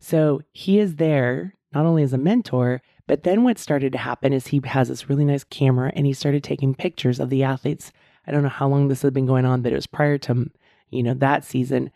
So 0.00 0.42
he 0.52 0.78
is 0.78 0.97
there 0.97 1.54
not 1.75 1.87
only 1.87 2.02
as 2.02 2.12
a 2.12 2.18
mentor, 2.18 2.80
but 3.06 3.25
then 3.25 3.42
what 3.42 3.59
started 3.59 3.92
to 3.92 3.99
happen 3.99 4.33
is 4.33 4.47
he 4.47 4.61
has 4.64 4.88
this 4.88 5.09
really 5.09 5.25
nice 5.25 5.44
camera 5.44 5.92
and 5.94 6.06
he 6.06 6.12
started 6.12 6.42
taking 6.42 6.75
pictures 6.75 7.21
of 7.21 7.28
the 7.30 7.42
athletes. 7.42 7.92
I 8.26 8.33
don't 8.33 8.42
know 8.42 8.49
how 8.49 8.68
long 8.68 8.88
this 8.88 9.02
had 9.02 9.12
been 9.12 9.26
going 9.26 9.44
on, 9.44 9.62
but 9.62 9.73
it 9.73 9.76
was 9.76 9.87
prior 9.87 10.16
to, 10.18 10.50
you 10.90 11.02
know, 11.02 11.14
that 11.14 11.44
season. 11.44 11.90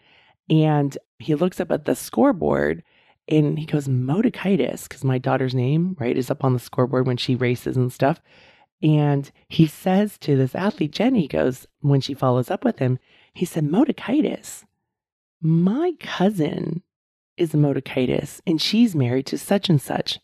And 0.50 0.96
he 1.18 1.34
looks 1.34 1.60
up 1.60 1.70
at 1.70 1.84
the 1.84 1.94
scoreboard 1.94 2.82
and 3.28 3.58
he 3.58 3.66
goes, 3.66 3.88
Motekaitis, 3.88 4.84
because 4.84 5.04
my 5.04 5.18
daughter's 5.18 5.54
name, 5.54 5.96
right, 5.98 6.16
is 6.16 6.30
up 6.30 6.44
on 6.44 6.54
the 6.54 6.58
scoreboard 6.58 7.06
when 7.06 7.18
she 7.18 7.34
races 7.34 7.76
and 7.76 7.92
stuff. 7.92 8.20
And 8.82 9.30
he 9.48 9.66
says 9.66 10.16
to 10.18 10.36
this 10.36 10.54
athlete, 10.54 10.92
Jenny, 10.92 11.28
goes, 11.28 11.66
when 11.80 12.00
she 12.00 12.14
follows 12.14 12.50
up 12.50 12.64
with 12.64 12.78
him, 12.78 12.98
he 13.34 13.44
said, 13.44 13.64
Motekaitis, 13.64 14.64
my 15.42 15.92
cousin 16.00 16.82
is 17.36 17.52
Motekaitis, 17.52 18.40
and 18.46 18.60
she's 18.60 18.94
married 18.94 19.26
to 19.26 19.38
such 19.38 19.68
and 19.68 19.80
such, 19.80 20.20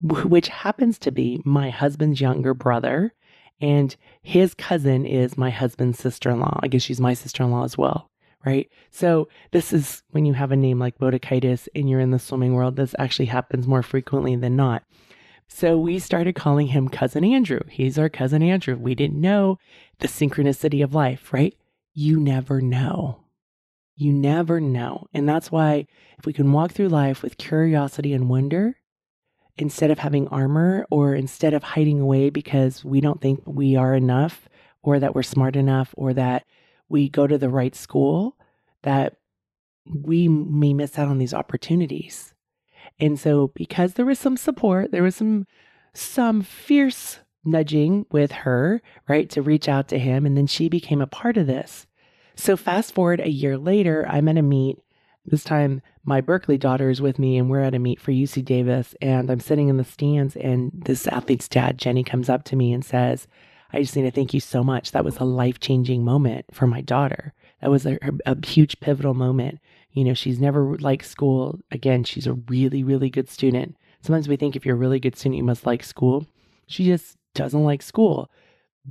which 0.00 0.48
happens 0.48 0.98
to 1.00 1.10
be 1.10 1.42
my 1.44 1.70
husband's 1.70 2.20
younger 2.20 2.54
brother. 2.54 3.14
And 3.60 3.96
his 4.22 4.54
cousin 4.54 5.04
is 5.04 5.36
my 5.36 5.50
husband's 5.50 5.98
sister 5.98 6.30
in 6.30 6.38
law. 6.38 6.60
I 6.62 6.68
guess 6.68 6.82
she's 6.82 7.00
my 7.00 7.14
sister 7.14 7.42
in 7.42 7.50
law 7.50 7.64
as 7.64 7.76
well 7.76 8.08
right? 8.44 8.68
So 8.90 9.28
this 9.50 9.72
is 9.72 10.02
when 10.10 10.24
you 10.24 10.34
have 10.34 10.52
a 10.52 10.56
name 10.56 10.78
like 10.78 10.98
Motekaitis 10.98 11.68
and 11.74 11.88
you're 11.88 12.00
in 12.00 12.10
the 12.10 12.18
swimming 12.18 12.54
world, 12.54 12.76
this 12.76 12.94
actually 12.98 13.26
happens 13.26 13.66
more 13.66 13.82
frequently 13.82 14.36
than 14.36 14.56
not. 14.56 14.82
So 15.48 15.78
we 15.78 15.98
started 15.98 16.34
calling 16.34 16.68
him 16.68 16.88
Cousin 16.88 17.24
Andrew. 17.24 17.60
He's 17.70 17.98
our 17.98 18.08
Cousin 18.08 18.42
Andrew. 18.42 18.76
We 18.76 18.94
didn't 18.94 19.20
know 19.20 19.58
the 19.98 20.08
synchronicity 20.08 20.84
of 20.84 20.94
life, 20.94 21.32
right? 21.32 21.56
You 21.94 22.20
never 22.20 22.60
know. 22.60 23.24
You 23.96 24.12
never 24.12 24.60
know. 24.60 25.06
And 25.12 25.28
that's 25.28 25.50
why 25.50 25.86
if 26.18 26.26
we 26.26 26.32
can 26.32 26.52
walk 26.52 26.72
through 26.72 26.88
life 26.88 27.22
with 27.22 27.38
curiosity 27.38 28.12
and 28.12 28.28
wonder, 28.28 28.76
instead 29.58 29.90
of 29.90 29.98
having 29.98 30.28
armor 30.28 30.86
or 30.90 31.14
instead 31.14 31.52
of 31.52 31.62
hiding 31.62 32.00
away 32.00 32.30
because 32.30 32.84
we 32.84 33.00
don't 33.00 33.20
think 33.20 33.42
we 33.44 33.76
are 33.76 33.94
enough 33.94 34.48
or 34.82 35.00
that 35.00 35.14
we're 35.14 35.22
smart 35.22 35.56
enough 35.56 35.92
or 35.96 36.14
that 36.14 36.44
we 36.88 37.08
go 37.08 37.26
to 37.26 37.38
the 37.38 37.48
right 37.48 37.74
school, 37.74 38.36
that 38.82 39.16
we 39.86 40.28
may 40.28 40.74
miss 40.74 40.98
out 40.98 41.08
on 41.08 41.18
these 41.18 41.34
opportunities. 41.34 42.34
And 42.98 43.18
so 43.18 43.48
because 43.54 43.94
there 43.94 44.06
was 44.06 44.18
some 44.18 44.36
support, 44.36 44.90
there 44.90 45.02
was 45.02 45.16
some 45.16 45.46
some 45.94 46.42
fierce 46.42 47.20
nudging 47.44 48.06
with 48.10 48.30
her, 48.30 48.80
right, 49.08 49.28
to 49.30 49.42
reach 49.42 49.68
out 49.68 49.88
to 49.88 49.98
him 49.98 50.26
and 50.26 50.36
then 50.36 50.46
she 50.46 50.68
became 50.68 51.00
a 51.00 51.06
part 51.06 51.36
of 51.36 51.46
this. 51.46 51.86
So 52.36 52.56
fast 52.56 52.94
forward 52.94 53.20
a 53.20 53.30
year 53.30 53.56
later, 53.56 54.06
I'm 54.08 54.28
at 54.28 54.36
a 54.36 54.42
meet. 54.42 54.78
This 55.24 55.44
time 55.44 55.82
my 56.04 56.20
Berkeley 56.20 56.56
daughter 56.56 56.88
is 56.88 57.02
with 57.02 57.18
me 57.18 57.36
and 57.36 57.50
we're 57.50 57.62
at 57.62 57.74
a 57.74 57.78
meet 57.78 58.00
for 58.00 58.12
UC 58.12 58.44
Davis 58.44 58.94
and 59.02 59.30
I'm 59.30 59.40
sitting 59.40 59.68
in 59.68 59.76
the 59.76 59.84
stands 59.84 60.36
and 60.36 60.70
this 60.72 61.06
athlete's 61.06 61.48
dad, 61.48 61.78
Jenny, 61.78 62.04
comes 62.04 62.28
up 62.28 62.44
to 62.44 62.56
me 62.56 62.72
and 62.72 62.84
says, 62.84 63.26
I 63.72 63.80
just 63.80 63.94
need 63.94 64.02
to 64.02 64.10
thank 64.10 64.32
you 64.32 64.40
so 64.40 64.62
much. 64.62 64.92
That 64.92 65.04
was 65.04 65.18
a 65.18 65.24
life 65.24 65.60
changing 65.60 66.04
moment 66.04 66.46
for 66.52 66.66
my 66.66 66.80
daughter. 66.80 67.34
That 67.60 67.70
was 67.70 67.86
a, 67.86 67.98
a 68.24 68.36
huge 68.46 68.80
pivotal 68.80 69.14
moment. 69.14 69.58
You 69.92 70.04
know, 70.04 70.14
she's 70.14 70.40
never 70.40 70.78
liked 70.78 71.06
school. 71.06 71.58
Again, 71.70 72.04
she's 72.04 72.26
a 72.26 72.34
really, 72.34 72.82
really 72.82 73.10
good 73.10 73.28
student. 73.28 73.76
Sometimes 74.00 74.28
we 74.28 74.36
think 74.36 74.54
if 74.54 74.64
you're 74.64 74.76
a 74.76 74.78
really 74.78 75.00
good 75.00 75.16
student, 75.16 75.36
you 75.38 75.44
must 75.44 75.66
like 75.66 75.82
school. 75.82 76.26
She 76.66 76.84
just 76.84 77.16
doesn't 77.34 77.64
like 77.64 77.82
school. 77.82 78.30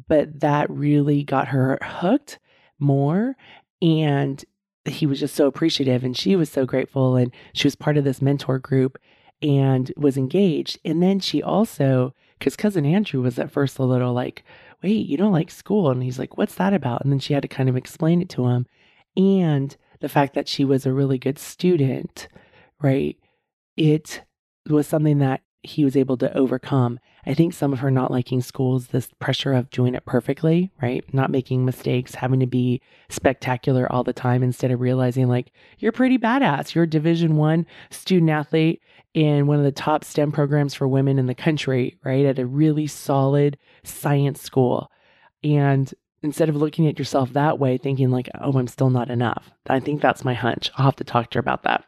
But 0.08 0.42
that 0.42 0.70
really 0.70 1.24
got 1.24 1.48
her 1.48 1.80
hooked 1.82 2.40
more. 2.78 3.36
And 3.82 4.44
he 4.86 5.06
was 5.06 5.20
just 5.20 5.36
so 5.36 5.48
appreciative. 5.48 6.04
And 6.04 6.16
she 6.16 6.36
was 6.36 6.50
so 6.50 6.66
grateful. 6.66 7.16
And 7.16 7.32
she 7.54 7.68
was 7.68 7.76
part 7.76 7.98
of 7.98 8.04
this 8.04 8.22
mentor 8.22 8.60
group 8.60 9.00
and 9.42 9.92
was 9.98 10.18
engaged. 10.18 10.80
And 10.84 11.02
then 11.02 11.20
she 11.20 11.42
also, 11.42 12.14
because 12.38 12.56
cousin 12.56 12.86
Andrew 12.86 13.22
was 13.22 13.40
at 13.40 13.52
first 13.52 13.80
a 13.80 13.84
little 13.84 14.14
like, 14.14 14.44
wait, 14.84 15.08
you 15.08 15.18
don't 15.18 15.32
like 15.32 15.52
school. 15.52 15.90
And 15.90 16.04
he's 16.04 16.20
like, 16.20 16.38
what's 16.38 16.56
that 16.56 16.74
about? 16.74 17.04
And 17.04 17.12
then 17.12 17.20
she 17.20 17.34
had 17.34 17.42
to 17.42 17.48
kind 17.48 17.70
of 17.70 17.76
explain 17.76 18.22
it 18.22 18.30
to 18.30 18.48
him. 18.48 18.68
And 19.16 19.76
the 20.00 20.10
fact 20.10 20.36
that 20.36 20.48
she 20.48 20.64
was 20.64 20.86
a 20.86 20.94
really 20.94 21.18
good 21.18 21.40
student, 21.40 22.28
right? 22.82 23.18
It 23.76 24.24
was 24.70 24.88
something 24.88 25.20
that 25.20 25.42
he 25.64 25.84
was 25.84 25.98
able 25.98 26.18
to 26.18 26.36
overcome. 26.38 27.00
I 27.26 27.34
think 27.34 27.54
some 27.54 27.74
of 27.74 27.80
her 27.80 27.92
not 27.92 28.12
liking 28.12 28.42
school 28.42 28.78
is 28.78 28.88
this 28.88 29.10
pressure 29.20 29.52
of 29.52 29.70
doing 29.70 29.96
it 29.96 30.06
perfectly, 30.06 30.72
right? 30.82 31.04
Not 31.14 31.30
making 31.30 31.66
mistakes, 31.66 32.16
having 32.16 32.40
to 32.40 32.46
be 32.46 32.82
spectacular 33.10 33.92
all 33.92 34.04
the 34.04 34.14
time 34.14 34.44
instead 34.44 34.72
of 34.72 34.80
realizing 34.80 35.28
like 35.28 35.52
you're 35.80 35.92
pretty 35.92 36.18
badass. 36.18 36.74
You're 36.74 36.86
a 36.86 36.90
division 36.90 37.36
one 37.36 37.66
student 37.90 38.30
athlete 38.30 38.82
in 39.18 39.48
one 39.48 39.58
of 39.58 39.64
the 39.64 39.72
top 39.72 40.04
STEM 40.04 40.32
programs 40.32 40.76
for 40.76 40.88
women 40.88 41.18
in 41.18 41.26
the 41.26 41.34
country, 41.34 41.98
right? 42.06 42.24
At 42.24 42.38
a 42.38 42.46
really 42.46 42.86
solid 42.86 43.58
science 43.84 44.40
school. 44.40 44.92
And 45.44 45.92
instead 46.22 46.50
of 46.50 46.56
looking 46.56 46.86
at 46.86 47.00
yourself 47.00 47.34
that 47.34 47.58
way, 47.58 47.80
thinking 47.80 48.12
like, 48.12 48.30
oh, 48.40 48.60
I'm 48.60 48.68
still 48.68 48.92
not 48.92 49.10
enough. 49.10 49.50
I 49.68 49.80
think 49.80 50.04
that's 50.04 50.24
my 50.24 50.36
hunch. 50.36 50.70
I'll 50.78 50.86
have 50.86 50.98
to 50.98 51.04
talk 51.04 51.32
to 51.32 51.38
her 51.38 51.40
about 51.40 51.64
that. 51.64 51.86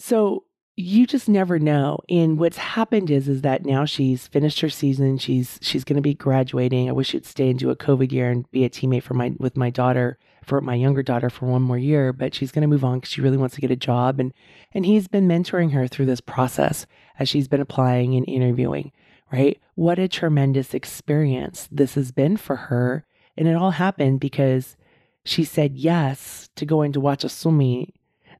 So 0.00 0.46
you 0.74 1.06
just 1.06 1.28
never 1.28 1.60
know. 1.60 2.00
And 2.08 2.40
what's 2.40 2.56
happened 2.56 3.08
is 3.08 3.28
is 3.28 3.42
that 3.42 3.64
now 3.64 3.84
she's 3.84 4.26
finished 4.26 4.58
her 4.58 4.68
season. 4.68 5.16
She's 5.18 5.60
she's 5.62 5.84
going 5.84 5.94
to 5.94 6.02
be 6.02 6.14
graduating. 6.14 6.88
I 6.88 6.92
wish 6.92 7.10
she'd 7.10 7.24
stay 7.24 7.50
and 7.50 7.58
do 7.58 7.70
a 7.70 7.76
COVID 7.76 8.10
year 8.10 8.32
and 8.32 8.50
be 8.50 8.64
a 8.64 8.70
teammate 8.70 9.04
for 9.04 9.14
my 9.14 9.32
with 9.38 9.56
my 9.56 9.70
daughter 9.70 10.18
for 10.44 10.60
my 10.60 10.74
younger 10.74 11.02
daughter 11.02 11.30
for 11.30 11.46
one 11.46 11.62
more 11.62 11.78
year. 11.78 12.12
But 12.12 12.34
she's 12.34 12.52
going 12.52 12.62
to 12.62 12.68
move 12.68 12.84
on 12.84 12.98
because 12.98 13.10
she 13.10 13.20
really 13.20 13.36
wants 13.36 13.54
to 13.56 13.60
get 13.60 13.70
a 13.70 13.76
job. 13.76 14.20
And 14.20 14.32
and 14.72 14.86
he's 14.86 15.08
been 15.08 15.28
mentoring 15.28 15.72
her 15.72 15.86
through 15.86 16.06
this 16.06 16.20
process 16.20 16.86
as 17.18 17.28
she's 17.28 17.48
been 17.48 17.60
applying 17.60 18.14
and 18.14 18.28
interviewing. 18.28 18.92
Right? 19.32 19.60
What 19.74 19.98
a 19.98 20.06
tremendous 20.06 20.74
experience 20.74 21.68
this 21.72 21.94
has 21.94 22.12
been 22.12 22.36
for 22.36 22.56
her. 22.56 23.04
And 23.36 23.48
it 23.48 23.56
all 23.56 23.72
happened 23.72 24.20
because 24.20 24.76
she 25.24 25.44
said 25.44 25.76
yes 25.76 26.48
to 26.56 26.66
going 26.66 26.92
to 26.92 27.00
watch 27.00 27.24
a 27.24 27.28
swim 27.28 27.58
meet 27.58 27.94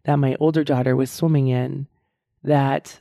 that 0.05 0.17
my 0.17 0.37
older 0.39 0.63
daughter 0.63 0.95
was 0.95 1.11
swimming 1.11 1.49
in 1.49 1.89
that, 2.43 3.01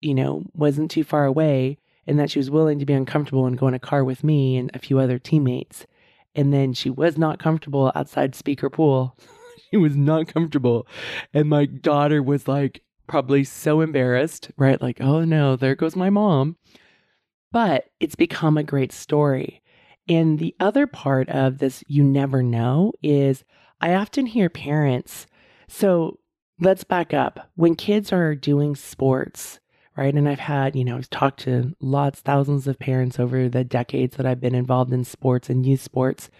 you 0.00 0.14
know, 0.14 0.44
wasn't 0.54 0.90
too 0.90 1.04
far 1.04 1.24
away 1.24 1.78
and 2.06 2.18
that 2.18 2.30
she 2.30 2.38
was 2.38 2.50
willing 2.50 2.78
to 2.78 2.86
be 2.86 2.92
uncomfortable 2.92 3.46
and 3.46 3.58
go 3.58 3.66
in 3.68 3.74
a 3.74 3.78
car 3.78 4.04
with 4.04 4.24
me 4.24 4.56
and 4.56 4.70
a 4.74 4.78
few 4.78 4.98
other 4.98 5.18
teammates. 5.18 5.86
And 6.34 6.52
then 6.52 6.72
she 6.72 6.90
was 6.90 7.16
not 7.16 7.38
comfortable 7.38 7.92
outside 7.94 8.32
Spieker 8.32 8.72
Pool. 8.72 9.16
she 9.70 9.76
was 9.76 9.96
not 9.96 10.28
comfortable. 10.28 10.86
And 11.32 11.48
my 11.48 11.66
daughter 11.66 12.22
was 12.22 12.48
like, 12.48 12.82
probably 13.06 13.44
so 13.44 13.80
embarrassed, 13.80 14.50
right? 14.56 14.80
Like, 14.80 15.00
oh 15.00 15.24
no, 15.24 15.56
there 15.56 15.74
goes 15.74 15.96
my 15.96 16.10
mom. 16.10 16.56
But 17.52 17.90
it's 18.00 18.16
become 18.16 18.56
a 18.56 18.64
great 18.64 18.92
story. 18.92 19.62
And 20.08 20.38
the 20.38 20.54
other 20.60 20.86
part 20.86 21.28
of 21.28 21.58
this, 21.58 21.82
you 21.86 22.02
never 22.02 22.42
know, 22.42 22.92
is 23.02 23.44
I 23.80 23.94
often 23.94 24.26
hear 24.26 24.50
parents. 24.50 25.26
So 25.68 26.18
let's 26.60 26.84
back 26.84 27.14
up. 27.14 27.50
When 27.54 27.74
kids 27.74 28.12
are 28.12 28.34
doing 28.34 28.74
sports, 28.76 29.60
right? 29.96 30.14
And 30.14 30.28
I've 30.28 30.40
had, 30.40 30.76
you 30.76 30.84
know, 30.84 30.96
I've 30.96 31.10
talked 31.10 31.40
to 31.40 31.74
lots, 31.80 32.20
thousands 32.20 32.66
of 32.66 32.78
parents 32.78 33.18
over 33.18 33.48
the 33.48 33.64
decades 33.64 34.16
that 34.16 34.26
I've 34.26 34.40
been 34.40 34.54
involved 34.54 34.92
in 34.92 35.04
sports 35.04 35.48
and 35.48 35.64
youth 35.64 35.80
sports 35.80 36.30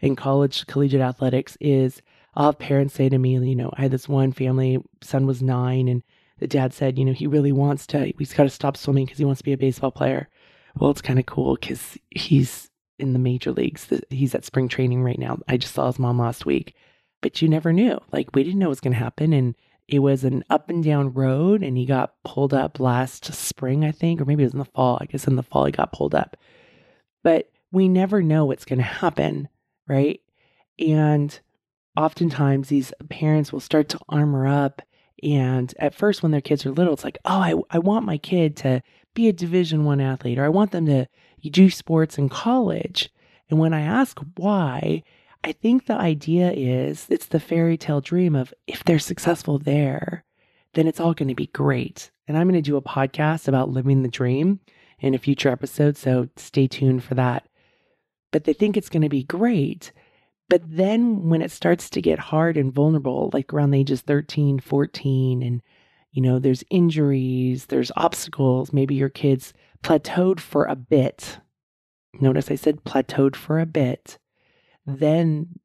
in 0.00 0.16
college, 0.16 0.66
collegiate 0.66 1.00
athletics, 1.00 1.56
is 1.60 2.02
I'll 2.34 2.46
have 2.46 2.58
parents 2.58 2.94
say 2.94 3.08
to 3.08 3.18
me, 3.18 3.38
you 3.38 3.56
know, 3.56 3.70
I 3.76 3.82
had 3.82 3.90
this 3.90 4.08
one 4.08 4.32
family, 4.32 4.78
son 5.02 5.26
was 5.26 5.42
nine, 5.42 5.88
and 5.88 6.02
the 6.38 6.46
dad 6.46 6.72
said, 6.72 6.98
you 6.98 7.04
know, 7.04 7.12
he 7.12 7.26
really 7.26 7.52
wants 7.52 7.86
to, 7.88 8.12
he's 8.18 8.34
got 8.34 8.44
to 8.44 8.50
stop 8.50 8.76
swimming 8.76 9.04
because 9.04 9.18
he 9.18 9.24
wants 9.24 9.38
to 9.38 9.44
be 9.44 9.52
a 9.52 9.58
baseball 9.58 9.92
player. 9.92 10.28
Well, 10.76 10.90
it's 10.90 11.02
kind 11.02 11.18
of 11.18 11.26
cool 11.26 11.56
because 11.56 11.98
he's 12.10 12.70
in 12.98 13.12
the 13.12 13.18
major 13.18 13.52
leagues. 13.52 13.88
He's 14.10 14.34
at 14.34 14.44
spring 14.44 14.68
training 14.68 15.02
right 15.02 15.18
now. 15.18 15.38
I 15.46 15.56
just 15.56 15.74
saw 15.74 15.86
his 15.86 15.98
mom 15.98 16.18
last 16.18 16.46
week 16.46 16.74
but 17.22 17.40
you 17.40 17.48
never 17.48 17.72
knew. 17.72 17.98
Like 18.12 18.34
we 18.34 18.44
didn't 18.44 18.58
know 18.58 18.66
what 18.66 18.70
was 18.70 18.80
going 18.80 18.92
to 18.92 18.98
happen. 18.98 19.32
And 19.32 19.54
it 19.92 20.00
was 20.00 20.24
an 20.24 20.44
up 20.50 20.70
and 20.70 20.82
down 20.82 21.12
road 21.12 21.62
and 21.62 21.76
he 21.76 21.86
got 21.86 22.14
pulled 22.24 22.54
up 22.54 22.80
last 22.80 23.32
spring, 23.34 23.84
I 23.84 23.92
think, 23.92 24.20
or 24.20 24.24
maybe 24.24 24.42
it 24.42 24.46
was 24.46 24.52
in 24.54 24.58
the 24.58 24.64
fall. 24.64 24.98
I 25.00 25.06
guess 25.06 25.26
in 25.26 25.36
the 25.36 25.42
fall 25.42 25.66
he 25.66 25.72
got 25.72 25.92
pulled 25.92 26.14
up. 26.14 26.36
But 27.22 27.50
we 27.70 27.88
never 27.88 28.22
know 28.22 28.44
what's 28.44 28.64
going 28.64 28.78
to 28.78 28.84
happen, 28.84 29.48
right? 29.86 30.20
And 30.78 31.38
oftentimes 31.96 32.68
these 32.68 32.92
parents 33.08 33.52
will 33.52 33.60
start 33.60 33.88
to 33.90 34.00
armor 34.08 34.46
up 34.46 34.82
and 35.22 35.74
at 35.78 35.94
first 35.94 36.22
when 36.22 36.32
their 36.32 36.40
kids 36.40 36.64
are 36.64 36.72
little 36.72 36.94
it's 36.94 37.04
like 37.04 37.18
oh 37.24 37.38
i, 37.38 37.54
I 37.70 37.78
want 37.78 38.06
my 38.06 38.16
kid 38.16 38.56
to 38.58 38.82
be 39.14 39.28
a 39.28 39.32
division 39.32 39.84
one 39.84 40.00
athlete 40.00 40.38
or 40.38 40.44
i 40.44 40.48
want 40.48 40.72
them 40.72 40.86
to 40.86 41.06
do 41.50 41.70
sports 41.70 42.16
in 42.16 42.28
college 42.28 43.10
and 43.50 43.58
when 43.58 43.74
i 43.74 43.82
ask 43.82 44.18
why 44.36 45.02
I 45.44 45.52
think 45.52 45.86
the 45.86 45.94
idea 45.94 46.52
is 46.52 47.06
it's 47.10 47.26
the 47.26 47.40
fairy 47.40 47.76
tale 47.76 48.00
dream 48.00 48.36
of 48.36 48.54
if 48.66 48.84
they're 48.84 49.00
successful 49.00 49.58
there, 49.58 50.24
then 50.74 50.86
it's 50.86 51.00
all 51.00 51.14
going 51.14 51.28
to 51.28 51.34
be 51.34 51.48
great. 51.48 52.10
And 52.28 52.36
I'm 52.38 52.48
going 52.48 52.62
to 52.62 52.70
do 52.70 52.76
a 52.76 52.82
podcast 52.82 53.48
about 53.48 53.70
living 53.70 54.02
the 54.02 54.08
dream 54.08 54.60
in 55.00 55.14
a 55.14 55.18
future 55.18 55.48
episode, 55.48 55.96
so 55.96 56.28
stay 56.36 56.68
tuned 56.68 57.02
for 57.02 57.16
that. 57.16 57.48
But 58.30 58.44
they 58.44 58.52
think 58.52 58.76
it's 58.76 58.88
going 58.88 59.02
to 59.02 59.08
be 59.08 59.24
great. 59.24 59.92
But 60.48 60.62
then 60.64 61.28
when 61.28 61.42
it 61.42 61.50
starts 61.50 61.90
to 61.90 62.00
get 62.00 62.18
hard 62.18 62.56
and 62.56 62.72
vulnerable, 62.72 63.30
like 63.32 63.52
around 63.52 63.72
the 63.72 63.80
ages 63.80 64.00
13, 64.02 64.60
14, 64.60 65.42
and 65.42 65.60
you 66.12 66.22
know, 66.22 66.38
there's 66.38 66.62
injuries, 66.70 67.66
there's 67.66 67.90
obstacles, 67.96 68.72
maybe 68.72 68.94
your 68.94 69.08
kids 69.08 69.54
plateaued 69.82 70.38
for 70.38 70.66
a 70.66 70.76
bit. 70.76 71.38
Notice 72.20 72.50
I 72.50 72.54
said 72.54 72.84
plateaued 72.84 73.34
for 73.34 73.58
a 73.58 73.66
bit 73.66 74.18
then 74.86 75.58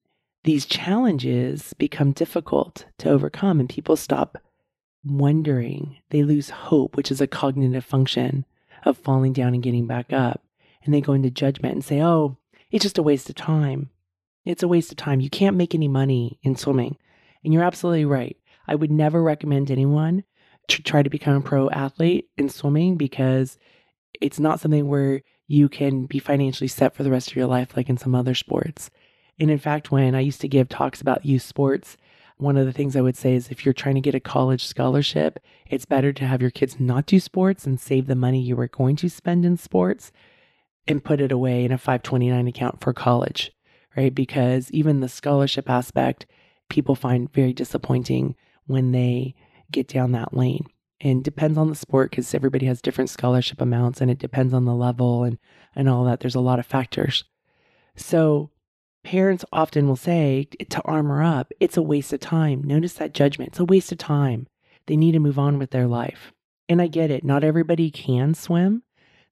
these 0.43 0.65
challenges 0.65 1.73
become 1.73 2.11
difficult 2.11 2.85
to 2.99 3.09
overcome 3.09 3.59
and 3.59 3.69
people 3.69 3.95
stop 3.95 4.37
wondering. 5.03 5.97
They 6.09 6.23
lose 6.23 6.49
hope, 6.49 6.95
which 6.95 7.11
is 7.11 7.21
a 7.21 7.27
cognitive 7.27 7.85
function 7.85 8.45
of 8.85 8.97
falling 8.97 9.33
down 9.33 9.53
and 9.53 9.63
getting 9.63 9.87
back 9.87 10.13
up. 10.13 10.41
And 10.83 10.93
they 10.93 11.01
go 11.01 11.13
into 11.13 11.29
judgment 11.29 11.73
and 11.73 11.83
say, 11.83 12.01
oh, 12.01 12.37
it's 12.71 12.83
just 12.83 12.97
a 12.97 13.03
waste 13.03 13.29
of 13.29 13.35
time. 13.35 13.89
It's 14.45 14.63
a 14.63 14.67
waste 14.67 14.91
of 14.91 14.97
time. 14.97 15.19
You 15.19 15.29
can't 15.29 15.57
make 15.57 15.75
any 15.75 15.87
money 15.87 16.39
in 16.43 16.55
swimming. 16.55 16.97
And 17.43 17.53
you're 17.53 17.63
absolutely 17.63 18.05
right. 18.05 18.37
I 18.67 18.75
would 18.75 18.91
never 18.91 19.21
recommend 19.21 19.69
anyone 19.69 20.23
to 20.69 20.83
try 20.83 21.03
to 21.03 21.09
become 21.09 21.35
a 21.35 21.41
pro 21.41 21.69
athlete 21.69 22.29
in 22.37 22.49
swimming 22.49 22.97
because 22.97 23.57
it's 24.21 24.39
not 24.39 24.59
something 24.59 24.87
where 24.87 25.21
you 25.47 25.69
can 25.69 26.05
be 26.05 26.19
financially 26.19 26.67
set 26.67 26.93
for 26.93 27.03
the 27.03 27.11
rest 27.11 27.29
of 27.29 27.35
your 27.35 27.47
life 27.47 27.75
like 27.75 27.89
in 27.89 27.97
some 27.97 28.15
other 28.15 28.35
sports. 28.35 28.89
And 29.39 29.51
in 29.51 29.59
fact, 29.59 29.91
when 29.91 30.15
I 30.15 30.21
used 30.21 30.41
to 30.41 30.47
give 30.47 30.69
talks 30.69 31.01
about 31.01 31.25
youth 31.25 31.43
sports, 31.43 31.97
one 32.37 32.57
of 32.57 32.65
the 32.65 32.73
things 32.73 32.95
I 32.95 33.01
would 33.01 33.17
say 33.17 33.33
is 33.33 33.49
if 33.49 33.65
you're 33.65 33.73
trying 33.73 33.95
to 33.95 34.01
get 34.01 34.15
a 34.15 34.19
college 34.19 34.65
scholarship, 34.65 35.39
it's 35.67 35.85
better 35.85 36.13
to 36.13 36.25
have 36.25 36.41
your 36.41 36.51
kids 36.51 36.79
not 36.79 37.05
do 37.05 37.19
sports 37.19 37.65
and 37.65 37.79
save 37.79 38.07
the 38.07 38.15
money 38.15 38.39
you 38.39 38.55
were 38.55 38.67
going 38.67 38.95
to 38.97 39.09
spend 39.09 39.43
in 39.43 39.57
sports 39.57 40.11
and 40.87 41.03
put 41.03 41.19
it 41.19 41.31
away 41.31 41.65
in 41.65 41.71
a 41.71 41.77
529 41.77 42.47
account 42.47 42.79
for 42.79 42.93
college, 42.93 43.51
right? 43.95 44.13
Because 44.13 44.71
even 44.71 44.99
the 44.99 45.09
scholarship 45.09 45.69
aspect, 45.69 46.25
people 46.69 46.95
find 46.95 47.31
very 47.33 47.53
disappointing 47.53 48.35
when 48.67 48.91
they 48.91 49.35
get 49.71 49.87
down 49.87 50.11
that 50.11 50.35
lane. 50.35 50.65
And 50.99 51.23
depends 51.23 51.59
on 51.59 51.69
the 51.69 51.75
sport 51.75 52.09
because 52.09 52.33
everybody 52.33 52.65
has 52.65 52.81
different 52.81 53.11
scholarship 53.11 53.61
amounts 53.61 54.01
and 54.01 54.09
it 54.09 54.17
depends 54.17 54.51
on 54.53 54.65
the 54.65 54.73
level 54.73 55.23
and, 55.23 55.37
and 55.75 55.87
all 55.87 56.03
that. 56.05 56.21
There's 56.21 56.33
a 56.33 56.39
lot 56.39 56.57
of 56.57 56.65
factors. 56.65 57.23
So 57.95 58.49
parents 59.07 59.45
often 59.53 59.87
will 59.87 59.95
say 59.95 60.49
to 60.69 60.81
armor 60.81 61.23
up, 61.23 61.53
it's 61.61 61.77
a 61.77 61.81
waste 61.81 62.11
of 62.11 62.19
time. 62.19 62.61
Notice 62.61 62.91
that 62.95 63.13
judgment. 63.13 63.51
It's 63.51 63.59
a 63.59 63.63
waste 63.63 63.93
of 63.93 63.97
time. 63.97 64.47
They 64.87 64.97
need 64.97 65.13
to 65.13 65.19
move 65.19 65.39
on 65.39 65.57
with 65.57 65.71
their 65.71 65.87
life. 65.87 66.33
And 66.67 66.81
I 66.81 66.87
get 66.87 67.09
it. 67.09 67.23
Not 67.23 67.41
everybody 67.45 67.89
can 67.89 68.33
swim. 68.33 68.83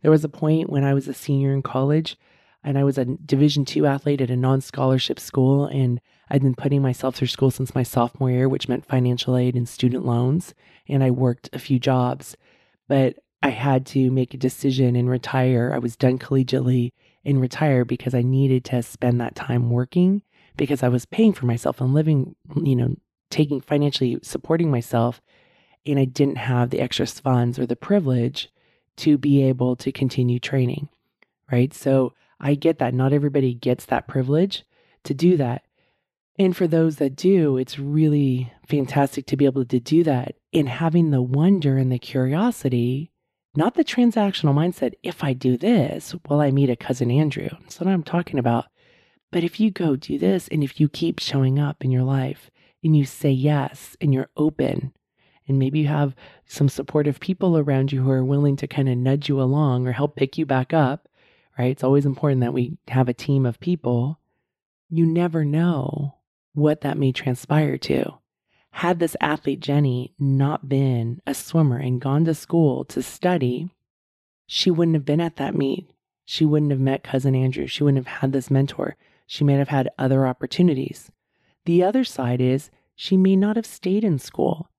There 0.01 0.11
was 0.11 0.23
a 0.23 0.29
point 0.29 0.69
when 0.69 0.85
I 0.85 0.93
was 0.93 1.09
a 1.09 1.13
senior 1.13 1.51
in 1.51 1.61
college 1.61 2.17
and 2.63 2.77
I 2.77 2.85
was 2.85 2.97
a 2.97 3.03
division 3.03 3.65
2 3.65 3.85
athlete 3.85 4.21
at 4.21 4.29
a 4.29 4.38
non-scholarship 4.38 5.19
school 5.19 5.65
and 5.65 5.99
I'd 6.29 6.41
been 6.41 6.55
putting 6.55 6.81
myself 6.81 7.17
through 7.17 7.27
school 7.27 7.51
since 7.51 7.75
my 7.75 7.83
sophomore 7.83 8.31
year, 8.31 8.47
which 8.47 8.69
meant 8.69 8.85
financial 8.85 9.35
aid 9.35 9.55
and 9.55 9.67
student 9.67 10.05
loans, 10.05 10.53
and 10.88 11.03
I 11.03 11.11
worked 11.11 11.49
a 11.51 11.59
few 11.59 11.79
jobs. 11.79 12.38
But 12.88 13.17
I 13.43 13.49
had 13.49 13.85
to 13.88 14.09
make 14.09 14.33
a 14.33 14.38
decision 14.38 14.95
and 14.95 15.09
retire. 15.09 15.73
I 15.75 15.79
was 15.79 15.97
done 15.97 16.17
collegiately 16.17 16.93
and 17.25 17.41
retire 17.41 17.83
because 17.83 18.13
I 18.13 18.21
needed 18.21 18.63
to 18.65 18.83
spend 18.83 19.19
that 19.19 19.35
time 19.35 19.69
working 19.69 20.21
because 20.57 20.83
I 20.83 20.89
was 20.89 21.05
paying 21.05 21.33
for 21.33 21.45
myself 21.45 21.81
and 21.81 21.93
living, 21.93 22.35
you 22.55 22.75
know, 22.75 22.95
taking 23.29 23.61
financially 23.61 24.19
supporting 24.21 24.71
myself. 24.71 25.21
And 25.85 25.99
I 25.99 26.05
didn't 26.05 26.38
have 26.38 26.69
the 26.69 26.79
extra 26.79 27.05
funds 27.05 27.59
or 27.59 27.65
the 27.65 27.75
privilege 27.75 28.49
to 28.97 29.17
be 29.17 29.43
able 29.43 29.75
to 29.77 29.91
continue 29.91 30.39
training. 30.39 30.89
Right. 31.51 31.73
So 31.73 32.13
I 32.39 32.55
get 32.55 32.79
that. 32.79 32.93
Not 32.93 33.13
everybody 33.13 33.53
gets 33.53 33.85
that 33.85 34.07
privilege 34.07 34.63
to 35.03 35.13
do 35.13 35.38
that. 35.38 35.63
And 36.38 36.55
for 36.55 36.67
those 36.67 36.97
that 36.97 37.15
do, 37.15 37.57
it's 37.57 37.79
really 37.79 38.51
fantastic 38.67 39.25
to 39.27 39.38
be 39.38 39.45
able 39.45 39.65
to 39.65 39.79
do 39.79 40.03
that 40.03 40.35
and 40.53 40.67
having 40.67 41.11
the 41.11 41.21
wonder 41.21 41.77
and 41.77 41.91
the 41.91 41.99
curiosity 41.99 43.11
not 43.56 43.76
the 43.76 43.84
transactional 43.84 44.54
mindset. 44.54 44.94
If 45.04 45.24
I 45.24 45.34
do 45.34 45.58
this, 45.58 46.15
will 46.28 46.41
I 46.41 46.52
meet 46.52 46.70
a 46.70 46.76
cousin 46.76 47.12
Andrew? 47.12 47.50
That's 47.62 47.80
what 47.80 47.88
I'm 47.88 48.04
talking 48.04 48.39
about. 48.39 48.65
But 49.32 49.44
if 49.44 49.60
you 49.60 49.72
go 49.72 49.96
do 49.96 50.18
this 50.18 50.48
and 50.48 50.63
if 50.63 50.80
you 50.80 50.89
keep 50.89 51.20
showing 51.20 51.60
up 51.60 51.84
in 51.84 51.91
your 51.91 52.04
life 52.04 52.50
and 52.84 52.96
you 52.96 53.06
say 53.06 53.32
yes 53.32 53.96
and 54.00 54.13
you're 54.13 54.30
open, 54.38 54.94
and 55.48 55.60
maybe 55.60 55.80
you 55.80 55.88
have 55.88 56.15
some 56.46 56.70
supportive 56.70 57.20
people 57.20 57.58
around 57.58 57.91
you 57.91 58.02
who 58.02 58.12
are 58.12 58.24
willing 58.24 58.56
to 58.58 58.68
kind 58.68 58.89
of 58.89 58.98
nudge 58.98 59.30
you 59.30 59.41
along 59.41 59.88
or 59.88 59.91
help 59.91 60.15
pick 60.15 60.38
you 60.38 60.46
back 60.46 60.74
up, 60.74 61.08
right? 61.58 61.72
It's 61.72 61.84
always 61.84 62.06
important 62.06 62.41
that 62.41 62.54
we 62.54 62.78
have 62.88 63.08
a 63.08 63.13
team 63.13 63.46
of 63.46 63.60
people. 63.60 64.20
You 64.89 65.06
never 65.06 65.46
know 65.46 66.15
what 66.54 66.82
that 66.82 66.98
may 66.98 67.12
transpire 67.12 67.78
to. 67.80 68.18
Had 68.79 68.99
this 68.99 69.15
athlete, 69.21 69.61
Jenny, 69.61 70.13
not 70.19 70.67
been 70.67 71.21
a 71.25 71.33
swimmer 71.33 71.77
and 71.77 72.01
gone 72.01 72.25
to 72.25 72.33
school 72.33 72.83
to 72.85 73.01
study, 73.01 73.69
she 74.47 74.69
wouldn't 74.69 74.95
have 74.95 75.05
been 75.05 75.21
at 75.21 75.38
that 75.38 75.55
meet. 75.55 75.89
She 76.25 76.43
wouldn't 76.43 76.71
have 76.71 76.81
met 76.81 77.01
cousin 77.01 77.35
Andrew. 77.35 77.67
She 77.67 77.85
wouldn't 77.85 78.05
have 78.05 78.17
had 78.19 78.33
this 78.33 78.51
mentor. 78.51 78.97
She 79.27 79.45
may 79.45 79.53
have 79.53 79.69
had 79.69 79.88
other 79.97 80.27
opportunities. 80.27 81.09
The 81.63 81.83
other 81.83 82.03
side 82.03 82.41
is 82.41 82.69
she 82.97 83.15
may 83.15 83.38
not 83.38 83.55
have 83.55 83.65
stayed 83.65 84.03
in 84.03 84.19
school. 84.19 84.69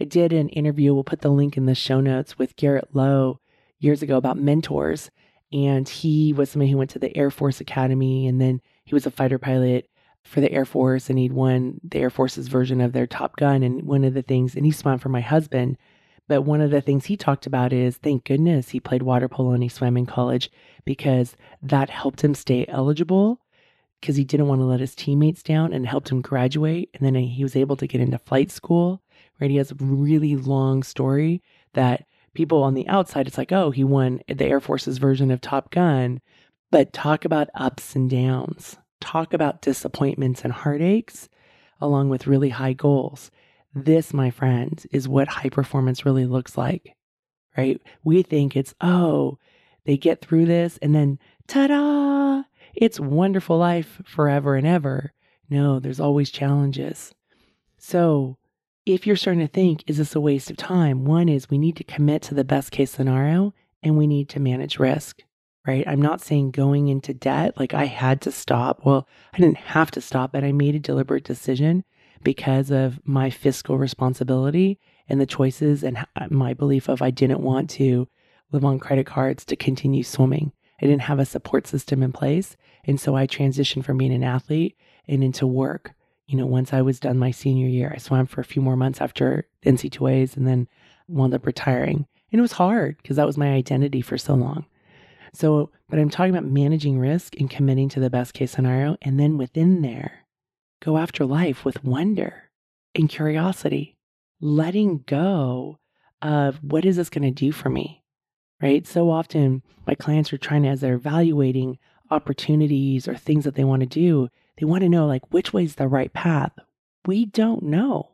I 0.00 0.04
did 0.04 0.32
an 0.32 0.48
interview, 0.48 0.94
we'll 0.94 1.04
put 1.04 1.20
the 1.20 1.28
link 1.28 1.58
in 1.58 1.66
the 1.66 1.74
show 1.74 2.00
notes 2.00 2.38
with 2.38 2.56
Garrett 2.56 2.96
Lowe 2.96 3.38
years 3.78 4.00
ago 4.00 4.16
about 4.16 4.38
mentors. 4.38 5.10
And 5.52 5.86
he 5.86 6.32
was 6.32 6.48
somebody 6.48 6.70
who 6.70 6.78
went 6.78 6.90
to 6.92 6.98
the 6.98 7.14
Air 7.14 7.30
Force 7.30 7.60
Academy 7.60 8.26
and 8.26 8.40
then 8.40 8.62
he 8.86 8.94
was 8.94 9.04
a 9.04 9.10
fighter 9.10 9.38
pilot 9.38 9.90
for 10.24 10.40
the 10.40 10.52
Air 10.52 10.64
Force 10.64 11.10
and 11.10 11.18
he'd 11.18 11.32
won 11.32 11.80
the 11.82 11.98
Air 11.98 12.10
Force's 12.10 12.48
version 12.48 12.80
of 12.80 12.92
their 12.92 13.06
Top 13.06 13.36
Gun. 13.36 13.62
And 13.62 13.82
one 13.82 14.04
of 14.04 14.14
the 14.14 14.22
things, 14.22 14.54
and 14.54 14.64
he 14.64 14.72
swam 14.72 14.98
for 14.98 15.08
my 15.08 15.20
husband, 15.20 15.76
but 16.28 16.42
one 16.42 16.60
of 16.60 16.70
the 16.70 16.80
things 16.80 17.06
he 17.06 17.16
talked 17.16 17.46
about 17.46 17.72
is 17.72 17.96
thank 17.96 18.24
goodness 18.24 18.70
he 18.70 18.80
played 18.80 19.02
water 19.02 19.28
polo 19.28 19.52
and 19.52 19.62
he 19.62 19.68
swam 19.68 19.96
in 19.96 20.06
college 20.06 20.50
because 20.84 21.36
that 21.62 21.90
helped 21.90 22.22
him 22.22 22.34
stay 22.34 22.64
eligible 22.68 23.40
because 24.00 24.16
he 24.16 24.24
didn't 24.24 24.48
want 24.48 24.60
to 24.60 24.64
let 24.64 24.80
his 24.80 24.94
teammates 24.94 25.42
down 25.42 25.72
and 25.72 25.86
helped 25.86 26.10
him 26.10 26.20
graduate. 26.20 26.90
And 26.94 27.04
then 27.04 27.14
he 27.14 27.42
was 27.42 27.56
able 27.56 27.76
to 27.76 27.86
get 27.86 28.00
into 28.00 28.18
flight 28.18 28.50
school, 28.50 29.02
right? 29.40 29.50
He 29.50 29.56
has 29.56 29.70
a 29.70 29.76
really 29.78 30.36
long 30.36 30.82
story 30.82 31.42
that 31.74 32.04
people 32.34 32.62
on 32.62 32.74
the 32.74 32.88
outside, 32.88 33.26
it's 33.26 33.38
like, 33.38 33.52
oh, 33.52 33.70
he 33.70 33.84
won 33.84 34.20
the 34.26 34.44
Air 34.44 34.60
Force's 34.60 34.98
version 34.98 35.30
of 35.30 35.40
Top 35.40 35.70
Gun. 35.70 36.20
But 36.70 36.92
talk 36.92 37.24
about 37.24 37.50
ups 37.54 37.94
and 37.94 38.08
downs, 38.08 38.78
talk 39.02 39.34
about 39.34 39.62
disappointments 39.62 40.42
and 40.42 40.52
heartaches, 40.52 41.28
along 41.80 42.08
with 42.08 42.26
really 42.26 42.50
high 42.50 42.72
goals. 42.72 43.30
This, 43.74 44.14
my 44.14 44.30
friends, 44.30 44.86
is 44.90 45.08
what 45.08 45.28
high 45.28 45.48
performance 45.48 46.04
really 46.04 46.26
looks 46.26 46.56
like, 46.56 46.94
right? 47.56 47.80
We 48.04 48.22
think 48.22 48.56
it's, 48.56 48.74
oh, 48.80 49.38
they 49.84 49.96
get 49.96 50.20
through 50.20 50.46
this 50.46 50.78
and 50.82 50.94
then 50.94 51.18
ta 51.46 51.66
da, 51.66 52.42
it's 52.74 53.00
wonderful 53.00 53.58
life 53.58 54.00
forever 54.04 54.56
and 54.56 54.66
ever. 54.66 55.12
No, 55.50 55.78
there's 55.78 56.00
always 56.00 56.30
challenges. 56.30 57.14
So, 57.78 58.38
if 58.86 59.06
you're 59.06 59.16
starting 59.16 59.46
to 59.46 59.52
think, 59.52 59.84
is 59.86 59.98
this 59.98 60.14
a 60.14 60.20
waste 60.20 60.50
of 60.50 60.56
time? 60.56 61.04
One 61.04 61.28
is 61.28 61.50
we 61.50 61.58
need 61.58 61.76
to 61.76 61.84
commit 61.84 62.22
to 62.22 62.34
the 62.34 62.44
best 62.44 62.70
case 62.72 62.90
scenario 62.90 63.54
and 63.82 63.96
we 63.96 64.06
need 64.06 64.28
to 64.30 64.40
manage 64.40 64.78
risk, 64.78 65.22
right? 65.66 65.86
I'm 65.86 66.02
not 66.02 66.20
saying 66.20 66.50
going 66.50 66.88
into 66.88 67.14
debt, 67.14 67.58
like 67.58 67.74
I 67.74 67.84
had 67.84 68.20
to 68.22 68.32
stop. 68.32 68.84
Well, 68.84 69.06
I 69.32 69.38
didn't 69.38 69.58
have 69.58 69.90
to 69.92 70.00
stop, 70.00 70.32
but 70.32 70.44
I 70.44 70.52
made 70.52 70.74
a 70.74 70.80
deliberate 70.80 71.24
decision 71.24 71.84
because 72.22 72.70
of 72.70 73.00
my 73.04 73.30
fiscal 73.30 73.78
responsibility 73.78 74.78
and 75.08 75.20
the 75.20 75.26
choices 75.26 75.82
and 75.82 75.98
uh, 76.16 76.26
my 76.30 76.54
belief 76.54 76.88
of 76.88 77.02
I 77.02 77.10
didn't 77.10 77.40
want 77.40 77.70
to 77.70 78.08
live 78.50 78.64
on 78.64 78.78
credit 78.78 79.06
cards 79.06 79.44
to 79.46 79.56
continue 79.56 80.02
swimming. 80.02 80.52
I 80.80 80.86
didn't 80.86 81.02
have 81.02 81.18
a 81.18 81.26
support 81.26 81.66
system 81.66 82.02
in 82.02 82.12
place. 82.12 82.56
And 82.84 83.00
so 83.00 83.16
I 83.16 83.26
transitioned 83.26 83.84
from 83.84 83.98
being 83.98 84.12
an 84.12 84.24
athlete 84.24 84.76
and 85.06 85.22
into 85.22 85.46
work. 85.46 85.92
You 86.26 86.36
know, 86.36 86.46
once 86.46 86.72
I 86.72 86.82
was 86.82 87.00
done 87.00 87.18
my 87.18 87.30
senior 87.30 87.68
year, 87.68 87.92
I 87.94 87.98
swam 87.98 88.26
for 88.26 88.40
a 88.40 88.44
few 88.44 88.62
more 88.62 88.76
months 88.76 89.00
after 89.00 89.46
NC2As 89.64 90.36
and 90.36 90.46
then 90.46 90.68
wound 91.08 91.34
up 91.34 91.46
retiring. 91.46 92.06
And 92.30 92.38
it 92.38 92.42
was 92.42 92.52
hard 92.52 92.96
because 92.98 93.16
that 93.16 93.26
was 93.26 93.36
my 93.36 93.52
identity 93.52 94.00
for 94.00 94.18
so 94.18 94.34
long. 94.34 94.66
So, 95.34 95.70
but 95.88 95.98
I'm 95.98 96.10
talking 96.10 96.34
about 96.34 96.44
managing 96.44 96.98
risk 96.98 97.38
and 97.40 97.48
committing 97.48 97.88
to 97.90 98.00
the 98.00 98.10
best 98.10 98.34
case 98.34 98.50
scenario. 98.50 98.96
And 99.02 99.18
then 99.18 99.38
within 99.38 99.82
there, 99.82 100.26
go 100.82 100.98
after 100.98 101.24
life 101.24 101.64
with 101.64 101.84
wonder 101.84 102.50
and 102.94 103.08
curiosity, 103.08 103.96
letting 104.40 105.04
go 105.06 105.78
of 106.20 106.62
what 106.62 106.84
is 106.84 106.96
this 106.96 107.08
going 107.08 107.22
to 107.22 107.30
do 107.30 107.50
for 107.50 107.70
me? 107.70 108.02
right? 108.62 108.86
So 108.86 109.10
often 109.10 109.62
my 109.86 109.94
clients 109.94 110.32
are 110.32 110.38
trying 110.38 110.62
to, 110.62 110.70
as 110.70 110.80
they're 110.80 110.94
evaluating 110.94 111.78
opportunities 112.10 113.08
or 113.08 113.16
things 113.16 113.44
that 113.44 113.56
they 113.56 113.64
want 113.64 113.80
to 113.80 113.86
do, 113.86 114.28
they 114.58 114.64
want 114.64 114.82
to 114.82 114.88
know 114.88 115.06
like 115.06 115.32
which 115.32 115.52
way 115.52 115.64
is 115.64 115.74
the 115.74 115.88
right 115.88 116.12
path. 116.12 116.52
We 117.04 117.26
don't 117.26 117.64
know. 117.64 118.10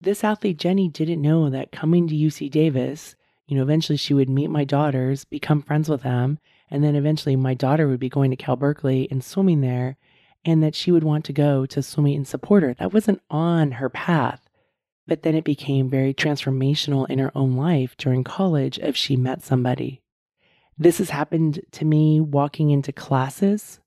This 0.00 0.24
athlete, 0.24 0.58
Jenny, 0.58 0.88
didn't 0.88 1.22
know 1.22 1.50
that 1.50 1.72
coming 1.72 2.08
to 2.08 2.14
UC 2.14 2.50
Davis, 2.50 3.14
you 3.46 3.56
know, 3.56 3.62
eventually 3.62 3.96
she 3.96 4.14
would 4.14 4.28
meet 4.28 4.48
my 4.48 4.64
daughters, 4.64 5.24
become 5.24 5.62
friends 5.62 5.88
with 5.88 6.02
them, 6.02 6.38
and 6.70 6.82
then 6.82 6.96
eventually 6.96 7.36
my 7.36 7.54
daughter 7.54 7.86
would 7.86 8.00
be 8.00 8.08
going 8.08 8.30
to 8.30 8.36
Cal 8.36 8.56
Berkeley 8.56 9.08
and 9.10 9.22
swimming 9.22 9.60
there, 9.60 9.96
and 10.44 10.62
that 10.62 10.74
she 10.74 10.90
would 10.90 11.04
want 11.04 11.24
to 11.26 11.32
go 11.32 11.66
to 11.66 11.82
swimming 11.82 12.16
and 12.16 12.28
support 12.28 12.62
her. 12.62 12.74
That 12.74 12.92
wasn't 12.92 13.22
on 13.30 13.72
her 13.72 13.88
path. 13.88 14.48
But 15.06 15.22
then 15.22 15.34
it 15.34 15.44
became 15.44 15.90
very 15.90 16.14
transformational 16.14 17.08
in 17.10 17.18
her 17.18 17.30
own 17.34 17.56
life 17.56 17.94
during 17.98 18.24
college 18.24 18.78
if 18.78 18.96
she 18.96 19.16
met 19.16 19.42
somebody. 19.42 20.00
This 20.78 20.98
has 20.98 21.10
happened 21.10 21.60
to 21.72 21.84
me 21.84 22.20
walking 22.20 22.70
into 22.70 22.92
classes, 22.92 23.80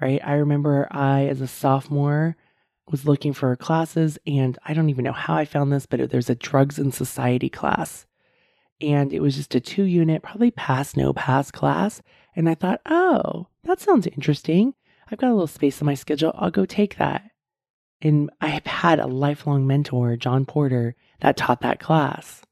right? 0.00 0.20
I 0.24 0.34
remember 0.34 0.88
I, 0.90 1.26
as 1.26 1.40
a 1.40 1.46
sophomore, 1.46 2.36
was 2.90 3.06
looking 3.06 3.32
for 3.32 3.54
classes, 3.56 4.18
and 4.26 4.58
I 4.64 4.74
don't 4.74 4.90
even 4.90 5.04
know 5.04 5.12
how 5.12 5.34
I 5.34 5.44
found 5.44 5.72
this, 5.72 5.86
but 5.86 6.10
there's 6.10 6.30
a 6.30 6.34
drugs 6.34 6.78
and 6.78 6.92
society 6.92 7.48
class. 7.48 8.05
And 8.80 9.12
it 9.12 9.20
was 9.20 9.36
just 9.36 9.54
a 9.54 9.60
two 9.60 9.84
unit, 9.84 10.22
probably 10.22 10.50
pass, 10.50 10.96
no 10.96 11.12
pass 11.12 11.50
class. 11.50 12.02
And 12.34 12.48
I 12.48 12.54
thought, 12.54 12.82
oh, 12.86 13.48
that 13.64 13.80
sounds 13.80 14.06
interesting. 14.06 14.74
I've 15.10 15.18
got 15.18 15.30
a 15.30 15.34
little 15.34 15.46
space 15.46 15.80
in 15.80 15.86
my 15.86 15.94
schedule. 15.94 16.32
I'll 16.36 16.50
go 16.50 16.66
take 16.66 16.96
that. 16.98 17.30
And 18.02 18.30
I 18.40 18.60
had 18.64 19.00
a 19.00 19.06
lifelong 19.06 19.66
mentor, 19.66 20.16
John 20.16 20.44
Porter, 20.44 20.94
that 21.20 21.36
taught 21.36 21.62
that 21.62 21.80
class. 21.80 22.42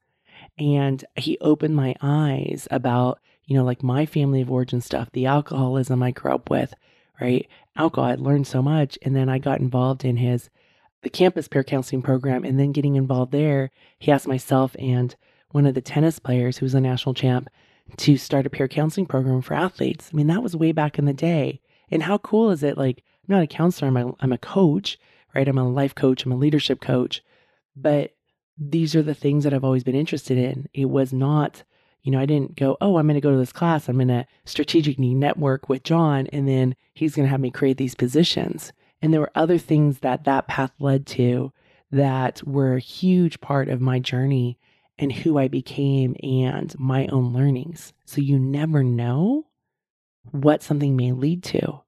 And 0.57 1.03
he 1.15 1.37
opened 1.39 1.75
my 1.75 1.95
eyes 2.01 2.67
about, 2.71 3.19
you 3.43 3.55
know, 3.55 3.63
like 3.63 3.83
my 3.83 4.05
family 4.05 4.41
of 4.41 4.49
origin 4.49 4.81
stuff, 4.81 5.11
the 5.11 5.27
alcoholism 5.27 6.01
I 6.01 6.11
grew 6.11 6.33
up 6.33 6.49
with, 6.49 6.73
right? 7.21 7.47
Alcohol, 7.75 8.09
I 8.09 8.15
learned 8.15 8.47
so 8.47 8.63
much. 8.63 8.97
And 9.03 9.15
then 9.15 9.29
I 9.29 9.37
got 9.37 9.59
involved 9.59 10.03
in 10.03 10.17
his, 10.17 10.49
the 11.03 11.09
campus 11.09 11.47
peer 11.47 11.63
counseling 11.63 12.01
program. 12.01 12.43
And 12.43 12.59
then 12.59 12.71
getting 12.71 12.95
involved 12.95 13.31
there, 13.31 13.69
he 13.99 14.11
asked 14.11 14.27
myself 14.27 14.75
and 14.79 15.15
one 15.51 15.65
of 15.65 15.73
the 15.73 15.81
tennis 15.81 16.19
players 16.19 16.57
who 16.57 16.65
was 16.65 16.73
a 16.73 16.81
national 16.81 17.13
champ 17.13 17.49
to 17.97 18.17
start 18.17 18.45
a 18.45 18.49
peer 18.49 18.67
counseling 18.67 19.05
program 19.05 19.41
for 19.41 19.53
athletes. 19.53 20.09
I 20.11 20.15
mean, 20.15 20.27
that 20.27 20.43
was 20.43 20.55
way 20.55 20.71
back 20.71 20.97
in 20.97 21.05
the 21.05 21.13
day. 21.13 21.61
And 21.89 22.03
how 22.03 22.17
cool 22.17 22.49
is 22.49 22.63
it? 22.63 22.77
Like, 22.77 23.03
I'm 23.27 23.35
not 23.35 23.43
a 23.43 23.47
counselor, 23.47 23.89
I'm 23.89 23.97
a, 23.97 24.15
I'm 24.19 24.33
a 24.33 24.37
coach 24.37 24.97
right? 25.35 25.47
I'm 25.47 25.57
a 25.57 25.69
life 25.69 25.93
coach, 25.93 26.25
I'm 26.25 26.31
a 26.31 26.37
leadership 26.37 26.79
coach, 26.79 27.21
but 27.75 28.15
these 28.57 28.95
are 28.95 29.03
the 29.03 29.13
things 29.13 29.43
that 29.43 29.53
I've 29.53 29.65
always 29.65 29.83
been 29.83 29.95
interested 29.95 30.37
in. 30.37 30.69
It 30.73 30.85
was 30.85 31.11
not, 31.11 31.63
you 32.03 32.11
know, 32.11 32.19
I 32.19 32.25
didn't 32.25 32.55
go, 32.55 32.77
oh, 32.79 32.97
I'm 32.97 33.05
going 33.05 33.15
to 33.15 33.21
go 33.21 33.31
to 33.31 33.37
this 33.37 33.51
class. 33.51 33.89
I'm 33.89 33.97
going 33.97 34.07
to 34.07 34.25
strategically 34.45 35.13
network 35.13 35.67
with 35.67 35.83
John, 35.83 36.27
and 36.27 36.47
then 36.47 36.75
he's 36.93 37.15
going 37.15 37.25
to 37.25 37.29
have 37.29 37.41
me 37.41 37.51
create 37.51 37.77
these 37.77 37.95
positions. 37.95 38.71
And 39.01 39.13
there 39.13 39.19
were 39.19 39.31
other 39.35 39.57
things 39.57 39.99
that 39.99 40.23
that 40.23 40.47
path 40.47 40.71
led 40.79 41.05
to 41.07 41.51
that 41.91 42.41
were 42.47 42.75
a 42.75 42.79
huge 42.79 43.41
part 43.41 43.67
of 43.67 43.81
my 43.81 43.99
journey 43.99 44.57
and 44.97 45.11
who 45.11 45.37
I 45.37 45.47
became 45.47 46.15
and 46.23 46.77
my 46.79 47.07
own 47.07 47.33
learnings. 47.33 47.93
So 48.05 48.21
you 48.21 48.39
never 48.39 48.83
know 48.83 49.47
what 50.31 50.63
something 50.63 50.95
may 50.95 51.11
lead 51.11 51.43
to. 51.43 51.81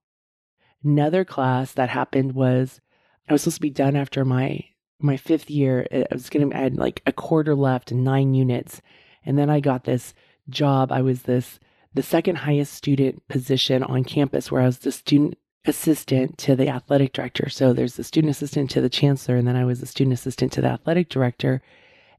Another 0.83 1.25
class 1.25 1.73
that 1.73 1.89
happened 1.89 2.33
was 2.33 2.81
I 3.27 3.33
was 3.33 3.41
supposed 3.41 3.57
to 3.57 3.61
be 3.61 3.69
done 3.69 3.95
after 3.95 4.23
my 4.23 4.63
my 4.99 5.17
fifth 5.17 5.49
year. 5.49 5.87
I 5.91 6.05
was 6.11 6.29
gonna 6.29 6.55
I 6.55 6.59
had 6.59 6.77
like 6.77 7.01
a 7.05 7.11
quarter 7.11 7.55
left 7.55 7.91
and 7.91 8.03
nine 8.03 8.33
units, 8.33 8.81
and 9.25 9.37
then 9.37 9.49
I 9.49 9.59
got 9.59 9.83
this 9.83 10.13
job. 10.49 10.91
I 10.91 11.01
was 11.01 11.23
this 11.23 11.59
the 11.93 12.03
second 12.03 12.37
highest 12.37 12.73
student 12.73 13.27
position 13.27 13.83
on 13.83 14.03
campus, 14.03 14.51
where 14.51 14.61
I 14.61 14.65
was 14.65 14.79
the 14.79 14.91
student 14.91 15.37
assistant 15.65 16.37
to 16.37 16.55
the 16.55 16.69
athletic 16.69 17.13
director. 17.13 17.49
So 17.49 17.73
there's 17.73 17.95
the 17.95 18.03
student 18.03 18.31
assistant 18.31 18.69
to 18.71 18.81
the 18.81 18.89
chancellor, 18.89 19.35
and 19.35 19.47
then 19.47 19.55
I 19.55 19.65
was 19.65 19.79
the 19.79 19.87
student 19.87 20.13
assistant 20.13 20.51
to 20.53 20.61
the 20.61 20.69
athletic 20.69 21.09
director. 21.09 21.61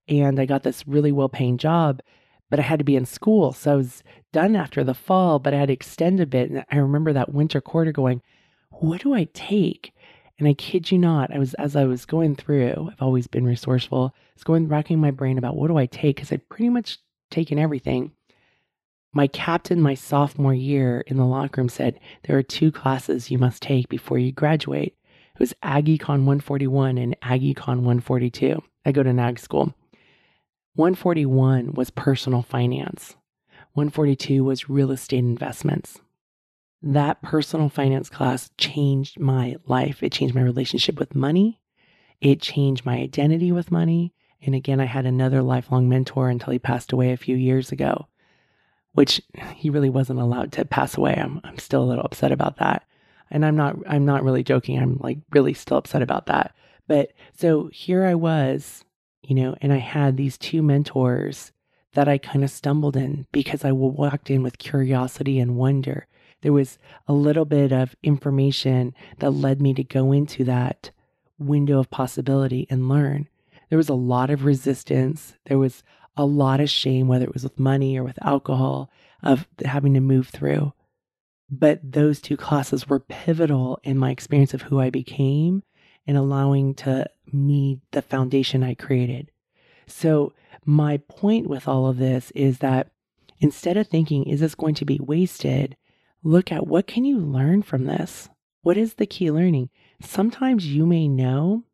And 0.08 0.40
I 0.40 0.46
got 0.46 0.62
this 0.62 0.86
really 0.86 1.12
well 1.12 1.28
paying 1.28 1.58
job, 1.58 2.00
but 2.50 2.58
I 2.58 2.62
had 2.62 2.78
to 2.78 2.84
be 2.84 2.96
in 2.96 3.04
school. 3.04 3.52
So 3.52 3.72
I 3.72 3.76
was 3.76 4.02
done 4.32 4.56
after 4.56 4.82
the 4.82 4.94
fall, 4.94 5.38
but 5.38 5.54
I 5.54 5.58
had 5.58 5.66
to 5.68 5.72
extend 5.74 6.20
a 6.20 6.26
bit. 6.26 6.50
And 6.50 6.64
I 6.70 6.76
remember 6.76 7.12
that 7.12 7.32
winter 7.32 7.60
quarter 7.60 7.92
going, 7.92 8.22
what 8.70 9.02
do 9.02 9.14
I 9.14 9.28
take? 9.32 9.92
And 10.38 10.46
I 10.46 10.54
kid 10.54 10.90
you 10.90 10.98
not, 10.98 11.34
I 11.34 11.38
was 11.38 11.54
as 11.54 11.74
I 11.74 11.84
was 11.84 12.04
going 12.04 12.36
through, 12.36 12.90
I've 12.92 13.02
always 13.02 13.26
been 13.26 13.44
resourceful. 13.44 14.14
I 14.14 14.20
was 14.34 14.44
going 14.44 14.68
racking 14.68 15.00
my 15.00 15.10
brain 15.10 15.36
about 15.36 15.56
what 15.56 15.66
do 15.66 15.76
I 15.76 15.86
take 15.86 16.16
because 16.16 16.30
I'd 16.30 16.48
pretty 16.48 16.68
much 16.68 16.98
taken 17.30 17.58
everything. 17.58 18.12
My 19.12 19.26
captain, 19.26 19.80
my 19.80 19.94
sophomore 19.94 20.54
year 20.54 21.02
in 21.06 21.16
the 21.16 21.24
locker 21.24 21.60
room 21.60 21.68
said 21.68 21.98
there 22.24 22.38
are 22.38 22.42
two 22.42 22.70
classes 22.70 23.30
you 23.30 23.38
must 23.38 23.62
take 23.62 23.88
before 23.88 24.18
you 24.18 24.30
graduate. 24.30 24.94
It 25.34 25.40
was 25.40 25.54
Ag 25.62 25.86
Econ 25.86 26.24
141 26.24 26.98
and 26.98 27.16
Ag 27.22 27.42
Econ 27.42 27.78
142. 27.78 28.62
I 28.84 28.92
go 28.92 29.02
to 29.02 29.12
NAG 29.12 29.40
school. 29.40 29.74
141 30.78 31.74
was 31.74 31.90
personal 31.90 32.42
finance. 32.42 33.16
142 33.74 34.42
was 34.44 34.70
real 34.70 34.90
estate 34.90 35.18
investments 35.18 36.00
that 36.82 37.20
personal 37.22 37.68
finance 37.68 38.08
class 38.08 38.50
changed 38.56 39.18
my 39.18 39.56
life. 39.66 40.02
It 40.02 40.12
changed 40.12 40.34
my 40.34 40.42
relationship 40.42 40.98
with 40.98 41.14
money. 41.14 41.60
It 42.20 42.40
changed 42.40 42.86
my 42.86 42.96
identity 42.96 43.52
with 43.52 43.72
money. 43.72 44.14
And 44.40 44.54
again, 44.54 44.80
I 44.80 44.84
had 44.84 45.04
another 45.04 45.42
lifelong 45.42 45.88
mentor 45.88 46.28
until 46.28 46.52
he 46.52 46.58
passed 46.58 46.92
away 46.92 47.12
a 47.12 47.16
few 47.16 47.36
years 47.36 47.72
ago, 47.72 48.06
which 48.92 49.20
he 49.54 49.70
really 49.70 49.90
wasn't 49.90 50.20
allowed 50.20 50.52
to 50.52 50.64
pass 50.64 50.96
away. 50.96 51.14
I'm, 51.14 51.40
I'm 51.42 51.58
still 51.58 51.82
a 51.82 51.86
little 51.86 52.04
upset 52.04 52.30
about 52.30 52.58
that. 52.58 52.84
And 53.30 53.44
I'm 53.44 53.56
not 53.56 53.76
I'm 53.86 54.06
not 54.06 54.24
really 54.24 54.42
joking. 54.42 54.78
I'm 54.78 54.96
like 55.00 55.18
really 55.32 55.52
still 55.52 55.76
upset 55.76 56.00
about 56.00 56.26
that. 56.26 56.54
But 56.86 57.12
so 57.36 57.68
here 57.72 58.06
I 58.06 58.14
was, 58.14 58.84
you 59.22 59.34
know, 59.34 59.56
and 59.60 59.72
I 59.72 59.78
had 59.78 60.16
these 60.16 60.38
two 60.38 60.62
mentors 60.62 61.52
that 61.92 62.08
I 62.08 62.18
kind 62.18 62.44
of 62.44 62.50
stumbled 62.50 62.96
in 62.96 63.26
because 63.32 63.64
I 63.64 63.72
walked 63.72 64.30
in 64.30 64.42
with 64.42 64.58
curiosity 64.58 65.38
and 65.38 65.56
wonder. 65.56 66.06
There 66.42 66.52
was 66.52 66.78
a 67.06 67.12
little 67.12 67.44
bit 67.44 67.72
of 67.72 67.96
information 68.02 68.94
that 69.18 69.30
led 69.30 69.60
me 69.60 69.74
to 69.74 69.82
go 69.82 70.12
into 70.12 70.44
that 70.44 70.90
window 71.38 71.78
of 71.78 71.90
possibility 71.90 72.66
and 72.70 72.88
learn. 72.88 73.28
There 73.68 73.78
was 73.78 73.88
a 73.88 73.94
lot 73.94 74.30
of 74.30 74.44
resistance. 74.44 75.34
There 75.46 75.58
was 75.58 75.82
a 76.16 76.24
lot 76.24 76.60
of 76.60 76.70
shame, 76.70 77.08
whether 77.08 77.24
it 77.24 77.34
was 77.34 77.44
with 77.44 77.58
money 77.58 77.98
or 77.98 78.04
with 78.04 78.24
alcohol, 78.24 78.90
of 79.22 79.46
having 79.64 79.94
to 79.94 80.00
move 80.00 80.28
through. 80.28 80.72
But 81.50 81.80
those 81.82 82.20
two 82.20 82.36
classes 82.36 82.88
were 82.88 83.00
pivotal 83.00 83.80
in 83.82 83.98
my 83.98 84.10
experience 84.10 84.54
of 84.54 84.62
who 84.62 84.80
I 84.80 84.90
became 84.90 85.62
and 86.08 86.16
allowing 86.16 86.74
to 86.74 87.06
me 87.30 87.80
the 87.92 88.02
foundation 88.02 88.64
I 88.64 88.74
created. 88.74 89.30
So, 89.86 90.32
my 90.64 90.96
point 90.96 91.46
with 91.46 91.68
all 91.68 91.86
of 91.86 91.98
this 91.98 92.30
is 92.32 92.58
that 92.58 92.90
instead 93.38 93.76
of 93.76 93.86
thinking, 93.86 94.24
is 94.24 94.40
this 94.40 94.54
going 94.54 94.74
to 94.76 94.84
be 94.84 94.98
wasted? 95.00 95.76
Look 96.24 96.50
at 96.50 96.66
what 96.66 96.86
can 96.86 97.04
you 97.04 97.18
learn 97.18 97.62
from 97.62 97.84
this? 97.84 98.28
What 98.62 98.76
is 98.76 98.94
the 98.94 99.06
key 99.06 99.30
learning? 99.30 99.70
Sometimes 100.02 100.66
you 100.66 100.84
may 100.84 101.06
know 101.08 101.64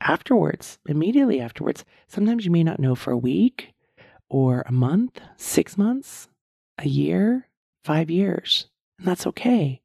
afterwards, 0.00 0.78
immediately 0.86 1.40
afterwards. 1.40 1.84
Sometimes 2.08 2.44
you 2.44 2.50
may 2.50 2.62
not 2.62 2.80
know 2.80 2.94
for 2.94 3.12
a 3.12 3.18
week 3.18 3.72
or 4.28 4.64
a 4.66 4.72
month, 4.72 5.20
six 5.36 5.78
months, 5.78 6.28
a 6.78 6.88
year, 6.88 7.48
five 7.84 8.10
years. 8.10 8.66
And 8.98 9.08
that's 9.08 9.26
okay. 9.28 9.80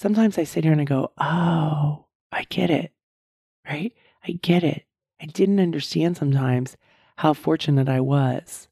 Sometimes 0.00 0.38
I 0.38 0.44
sit 0.44 0.64
here 0.64 0.72
and 0.72 0.80
I 0.80 0.84
go, 0.84 1.12
oh, 1.18 2.06
I 2.32 2.44
get 2.48 2.70
it, 2.70 2.92
right? 3.68 3.92
I 4.26 4.32
get 4.32 4.64
it. 4.64 4.84
I 5.20 5.26
didn't 5.26 5.60
understand 5.60 6.16
sometimes 6.16 6.76
how 7.16 7.32
fortunate 7.32 7.88
I 7.88 8.00
was. 8.00 8.68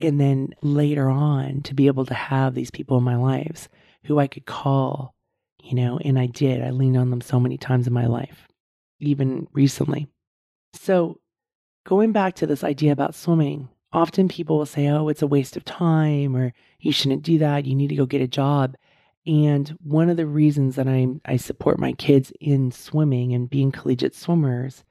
And 0.00 0.20
then 0.20 0.54
later 0.62 1.08
on 1.08 1.62
to 1.62 1.74
be 1.74 1.88
able 1.88 2.06
to 2.06 2.14
have 2.14 2.54
these 2.54 2.70
people 2.70 2.98
in 2.98 3.04
my 3.04 3.16
lives 3.16 3.68
who 4.04 4.18
I 4.18 4.28
could 4.28 4.46
call, 4.46 5.14
you 5.62 5.74
know, 5.74 5.98
and 6.04 6.18
I 6.18 6.26
did. 6.26 6.62
I 6.62 6.70
leaned 6.70 6.96
on 6.96 7.10
them 7.10 7.20
so 7.20 7.40
many 7.40 7.58
times 7.58 7.86
in 7.86 7.92
my 7.92 8.06
life, 8.06 8.48
even 9.00 9.48
recently. 9.52 10.08
So 10.72 11.20
going 11.84 12.12
back 12.12 12.36
to 12.36 12.46
this 12.46 12.62
idea 12.62 12.92
about 12.92 13.14
swimming, 13.14 13.68
often 13.92 14.28
people 14.28 14.58
will 14.58 14.66
say, 14.66 14.86
oh, 14.88 15.08
it's 15.08 15.22
a 15.22 15.26
waste 15.26 15.56
of 15.56 15.64
time 15.64 16.36
or 16.36 16.52
you 16.78 16.92
shouldn't 16.92 17.22
do 17.22 17.38
that. 17.38 17.66
You 17.66 17.74
need 17.74 17.88
to 17.88 17.96
go 17.96 18.06
get 18.06 18.22
a 18.22 18.28
job. 18.28 18.76
And 19.28 19.68
one 19.84 20.08
of 20.08 20.16
the 20.16 20.26
reasons 20.26 20.76
that 20.76 20.88
I, 20.88 21.06
I 21.26 21.36
support 21.36 21.78
my 21.78 21.92
kids 21.92 22.32
in 22.40 22.72
swimming 22.72 23.34
and 23.34 23.50
being 23.50 23.70
collegiate 23.70 24.14
swimmers, 24.14 24.84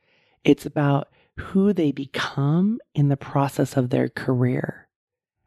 it's 0.44 0.64
about 0.66 1.10
who 1.38 1.74
they 1.74 1.92
become 1.92 2.80
in 2.94 3.10
the 3.10 3.18
process 3.18 3.76
of 3.76 3.90
their 3.90 4.10
career, 4.10 4.88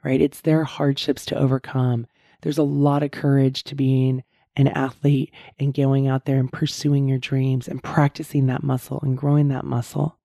right? 0.04 0.20
It's 0.20 0.40
their 0.40 0.64
hardships 0.64 1.24
to 1.26 1.38
overcome. 1.38 2.08
There's 2.42 2.58
a 2.58 2.64
lot 2.64 3.04
of 3.04 3.12
courage 3.12 3.62
to 3.64 3.76
being 3.76 4.24
an 4.56 4.66
athlete 4.66 5.32
and 5.60 5.72
going 5.72 6.08
out 6.08 6.24
there 6.24 6.38
and 6.38 6.52
pursuing 6.52 7.06
your 7.06 7.18
dreams 7.18 7.68
and 7.68 7.84
practicing 7.84 8.46
that 8.46 8.64
muscle 8.64 8.98
and 9.02 9.16
growing 9.16 9.48
that 9.48 9.64
muscle, 9.64 10.18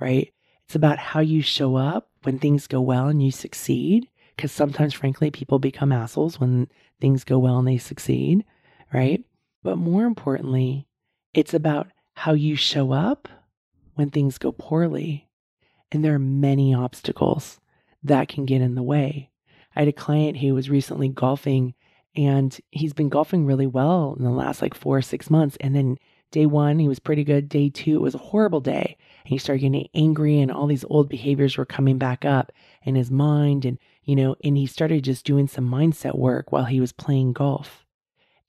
right? 0.00 0.32
It's 0.64 0.74
about 0.74 0.98
how 0.98 1.20
you 1.20 1.42
show 1.42 1.76
up 1.76 2.08
when 2.22 2.38
things 2.38 2.66
go 2.66 2.80
well 2.80 3.08
and 3.08 3.22
you 3.22 3.30
succeed. 3.30 4.08
Because 4.36 4.52
sometimes, 4.52 4.92
frankly, 4.92 5.30
people 5.30 5.58
become 5.58 5.92
assholes 5.92 6.38
when 6.38 6.68
things 7.00 7.24
go 7.24 7.38
well 7.38 7.58
and 7.58 7.66
they 7.66 7.78
succeed, 7.78 8.44
right? 8.92 9.24
But 9.62 9.76
more 9.76 10.04
importantly, 10.04 10.86
it's 11.32 11.54
about 11.54 11.88
how 12.14 12.34
you 12.34 12.54
show 12.56 12.92
up 12.92 13.28
when 13.94 14.10
things 14.10 14.38
go 14.38 14.52
poorly. 14.52 15.28
And 15.90 16.04
there 16.04 16.14
are 16.14 16.18
many 16.18 16.74
obstacles 16.74 17.60
that 18.02 18.28
can 18.28 18.44
get 18.44 18.60
in 18.60 18.74
the 18.74 18.82
way. 18.82 19.30
I 19.74 19.80
had 19.80 19.88
a 19.88 19.92
client 19.92 20.38
who 20.38 20.54
was 20.54 20.70
recently 20.70 21.08
golfing 21.08 21.74
and 22.14 22.58
he's 22.70 22.94
been 22.94 23.10
golfing 23.10 23.44
really 23.44 23.66
well 23.66 24.16
in 24.18 24.24
the 24.24 24.30
last 24.30 24.62
like 24.62 24.74
four 24.74 24.96
or 24.96 25.02
six 25.02 25.28
months. 25.28 25.56
And 25.60 25.74
then 25.74 25.98
day 26.30 26.46
one, 26.46 26.78
he 26.78 26.88
was 26.88 26.98
pretty 26.98 27.24
good. 27.24 27.48
Day 27.48 27.68
two, 27.68 27.96
it 27.96 28.02
was 28.02 28.14
a 28.14 28.18
horrible 28.18 28.60
day 28.60 28.96
and 29.24 29.30
he 29.30 29.38
started 29.38 29.60
getting 29.60 29.88
angry 29.94 30.40
and 30.40 30.50
all 30.50 30.66
these 30.66 30.84
old 30.88 31.08
behaviors 31.08 31.56
were 31.56 31.66
coming 31.66 31.98
back 31.98 32.24
up 32.24 32.52
in 32.84 32.94
his 32.94 33.10
mind 33.10 33.64
and 33.64 33.78
you 34.06 34.16
know 34.16 34.36
and 34.42 34.56
he 34.56 34.66
started 34.66 35.04
just 35.04 35.26
doing 35.26 35.48
some 35.48 35.68
mindset 35.68 36.16
work 36.16 36.50
while 36.50 36.64
he 36.64 36.80
was 36.80 36.92
playing 36.92 37.34
golf. 37.34 37.84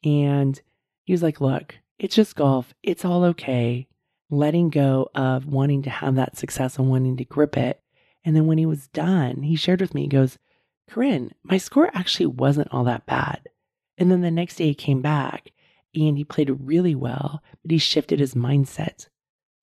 And 0.04 0.60
he 1.04 1.12
was 1.12 1.24
like 1.24 1.41
look 1.41 1.76
it's 2.00 2.15
just 2.15 2.36
golf. 2.36 2.74
It's 2.84 3.04
all 3.04 3.24
okay. 3.26 3.88
Letting 4.30 4.70
go 4.70 5.10
of 5.15 5.48
wanting 5.48 5.82
to 5.84 5.89
have 5.89 6.15
that 6.15 6.38
success 6.38 6.78
and 6.78 6.89
wanting 6.89 7.17
to 7.17 7.26
grip 7.26 7.58
it. 7.58 7.82
And 8.24 8.36
then 8.36 8.46
when 8.46 8.58
he 8.58 8.65
was 8.65 8.88
done 8.89 9.43
he 9.43 9.56
shared 9.56 9.82
with 9.82 9.93
me 9.93 10.04
he 10.04 10.08
goes 10.08 10.38
corinne 10.89 11.34
my 11.43 11.58
score 11.58 11.89
actually 11.93 12.28
wasn't 12.28 12.70
all 12.72 12.86
that 12.86 13.06
bad. 13.06 13.41
And 13.98 14.10
then 14.10 14.22
the 14.22 14.32
next 14.32 14.56
day 14.56 14.67
he 14.67 14.76
came 14.76 15.02
back 15.02 15.52
and 15.96 16.17
he 16.17 16.24
played 16.24 16.50
really 16.62 16.96
well 16.96 17.41
but 17.62 17.72
he 17.72 17.78
shifted 17.78 18.20
his 18.20 18.36
mindset. 18.36 19.08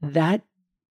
That 0.03 0.43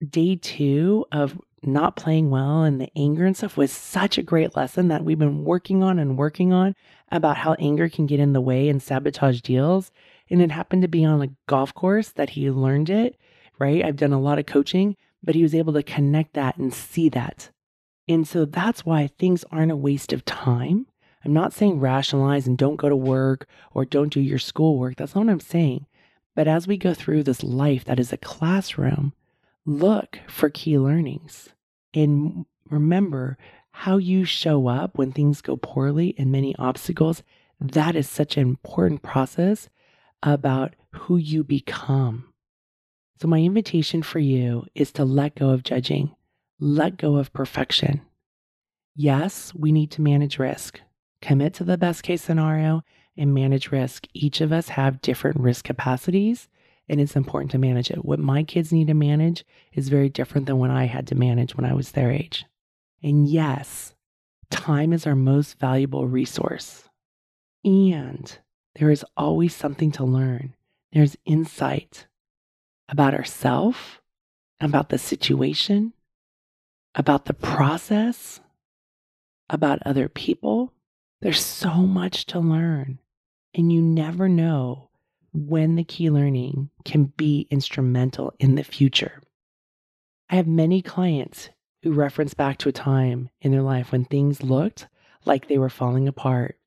day 0.09 0.37
two 0.37 1.05
of 1.11 1.39
not 1.67 1.95
playing 1.95 2.30
well 2.30 2.63
and 2.63 2.80
the 2.80 2.89
anger 2.95 3.26
and 3.26 3.36
stuff 3.36 3.58
was 3.58 3.71
such 3.71 4.17
a 4.17 4.23
great 4.23 4.56
lesson 4.56 4.88
that 4.88 5.04
we've 5.04 5.19
been 5.19 5.43
working 5.43 5.84
on 5.84 5.99
and 5.99 6.17
working 6.17 6.54
on 6.54 6.76
about 7.12 7.38
how 7.38 7.54
anger 7.56 7.89
can 7.89 8.06
get 8.06 8.19
in 8.19 8.34
the 8.34 8.41
way 8.41 8.69
and 8.69 8.82
sabotage 8.82 9.41
deals. 9.41 9.91
And 10.30 10.41
it 10.41 10.52
happened 10.52 10.82
to 10.82 10.88
be 10.88 11.06
on 11.06 11.21
a 11.21 11.30
golf 11.47 11.73
course 11.73 12.10
that 12.10 12.32
he 12.32 12.49
learned 12.49 12.89
it, 12.89 13.17
right? 13.60 13.84
I've 13.84 13.97
done 13.97 14.13
a 14.13 14.19
lot 14.19 14.39
of 14.39 14.45
coaching, 14.45 14.95
but 15.23 15.36
he 15.36 15.43
was 15.43 15.56
able 15.56 15.73
to 15.73 15.84
connect 15.84 16.34
that 16.34 16.58
and 16.58 16.73
see 16.73 17.10
that. 17.10 17.49
And 18.08 18.28
so 18.28 18.45
that's 18.45 18.86
why 18.86 19.08
things 19.08 19.45
aren't 19.52 19.71
a 19.71 19.76
waste 19.78 20.12
of 20.12 20.26
time. 20.26 20.88
I'm 21.23 21.34
not 21.34 21.54
saying 21.54 21.80
rationalize 21.80 22.47
and 22.47 22.58
don't 22.58 22.76
go 22.76 22.89
to 22.89 22.95
work 22.95 23.47
or 23.73 23.86
don't 23.86 24.12
do 24.12 24.19
your 24.19 24.39
schoolwork. 24.39 24.97
That's 24.97 25.15
not 25.15 25.26
what 25.26 25.32
I'm 25.32 25.39
saying. 25.39 25.86
But 26.36 26.47
as 26.47 26.67
we 26.67 26.78
go 26.78 26.93
through 26.93 27.23
this 27.23 27.43
life 27.43 27.86
that 27.86 27.99
is 27.99 28.12
a 28.12 28.17
classroom, 28.17 29.13
look 29.65 30.19
for 30.28 30.49
key 30.49 30.78
learnings 30.78 31.49
and 31.93 32.45
remember 32.69 33.38
how 33.71 33.97
you 33.97 34.23
show 34.23 34.67
up 34.67 34.97
when 34.97 35.12
things 35.12 35.41
go 35.41 35.58
poorly 35.58 36.15
and 36.17 36.32
many 36.32 36.56
obstacles. 36.58 37.23
That 37.60 37.95
is 37.95 38.08
such 38.08 38.38
an 38.38 38.43
important 38.43 39.01
process 39.01 39.69
about 40.21 40.75
who 40.93 41.17
you 41.17 41.43
become. 41.43 42.34
So, 43.21 43.27
my 43.27 43.39
invitation 43.39 44.03
for 44.03 44.19
you 44.19 44.65
is 44.75 44.91
to 44.93 45.06
let 45.06 45.36
go 45.36 45.49
of 45.49 45.63
judging, 45.63 46.15
let 46.60 46.97
go 46.97 47.15
of 47.15 47.34
perfection. 47.34 48.01
Yes, 48.95 49.53
we 49.56 49.71
need 49.71 49.91
to 49.91 50.01
manage 50.01 50.39
risk, 50.39 50.79
commit 51.21 51.53
to 51.56 51.63
the 51.63 51.77
best 51.77 52.03
case 52.03 52.21
scenario, 52.21 52.84
and 53.17 53.34
manage 53.34 53.71
risk. 53.71 54.08
Each 54.13 54.41
of 54.41 54.51
us 54.51 54.69
have 54.69 55.01
different 55.01 55.39
risk 55.39 55.65
capacities 55.65 56.47
and 56.89 56.99
it's 56.99 57.15
important 57.15 57.51
to 57.51 57.57
manage 57.57 57.89
it. 57.89 58.03
What 58.03 58.19
my 58.19 58.43
kids 58.43 58.71
need 58.73 58.87
to 58.87 58.93
manage 58.93 59.45
is 59.73 59.89
very 59.89 60.09
different 60.09 60.47
than 60.47 60.57
what 60.57 60.69
I 60.69 60.85
had 60.85 61.07
to 61.07 61.15
manage 61.15 61.55
when 61.55 61.65
I 61.65 61.73
was 61.73 61.91
their 61.91 62.11
age. 62.11 62.45
And 63.01 63.27
yes, 63.27 63.95
time 64.49 64.93
is 64.93 65.07
our 65.07 65.15
most 65.15 65.59
valuable 65.59 66.07
resource. 66.07 66.89
And 67.63 68.37
there 68.75 68.89
is 68.89 69.05
always 69.15 69.55
something 69.55 69.91
to 69.93 70.03
learn. 70.03 70.55
There's 70.91 71.17
insight 71.25 72.07
about 72.89 73.13
ourselves, 73.13 73.77
about 74.59 74.89
the 74.89 74.97
situation, 74.97 75.93
about 76.95 77.25
the 77.25 77.33
process, 77.33 78.41
about 79.49 79.79
other 79.85 80.09
people. 80.09 80.73
There's 81.21 81.43
so 81.43 81.73
much 81.73 82.25
to 82.27 82.39
learn. 82.39 82.99
And 83.55 83.71
you 83.71 83.81
never 83.81 84.27
know 84.27 84.89
when 85.33 85.75
the 85.75 85.83
key 85.83 86.09
learning 86.09 86.69
can 86.85 87.05
be 87.05 87.47
instrumental 87.49 88.33
in 88.39 88.55
the 88.55 88.63
future. 88.63 89.21
I 90.29 90.35
have 90.35 90.47
many 90.47 90.81
clients 90.81 91.49
who 91.81 91.91
reference 91.91 92.33
back 92.33 92.57
to 92.59 92.69
a 92.69 92.73
time 92.73 93.29
in 93.41 93.51
their 93.51 93.61
life 93.61 93.91
when 93.91 94.05
things 94.05 94.43
looked 94.43 94.87
like 95.25 95.47
they 95.47 95.57
were 95.57 95.69
falling 95.69 96.07
apart 96.07 96.57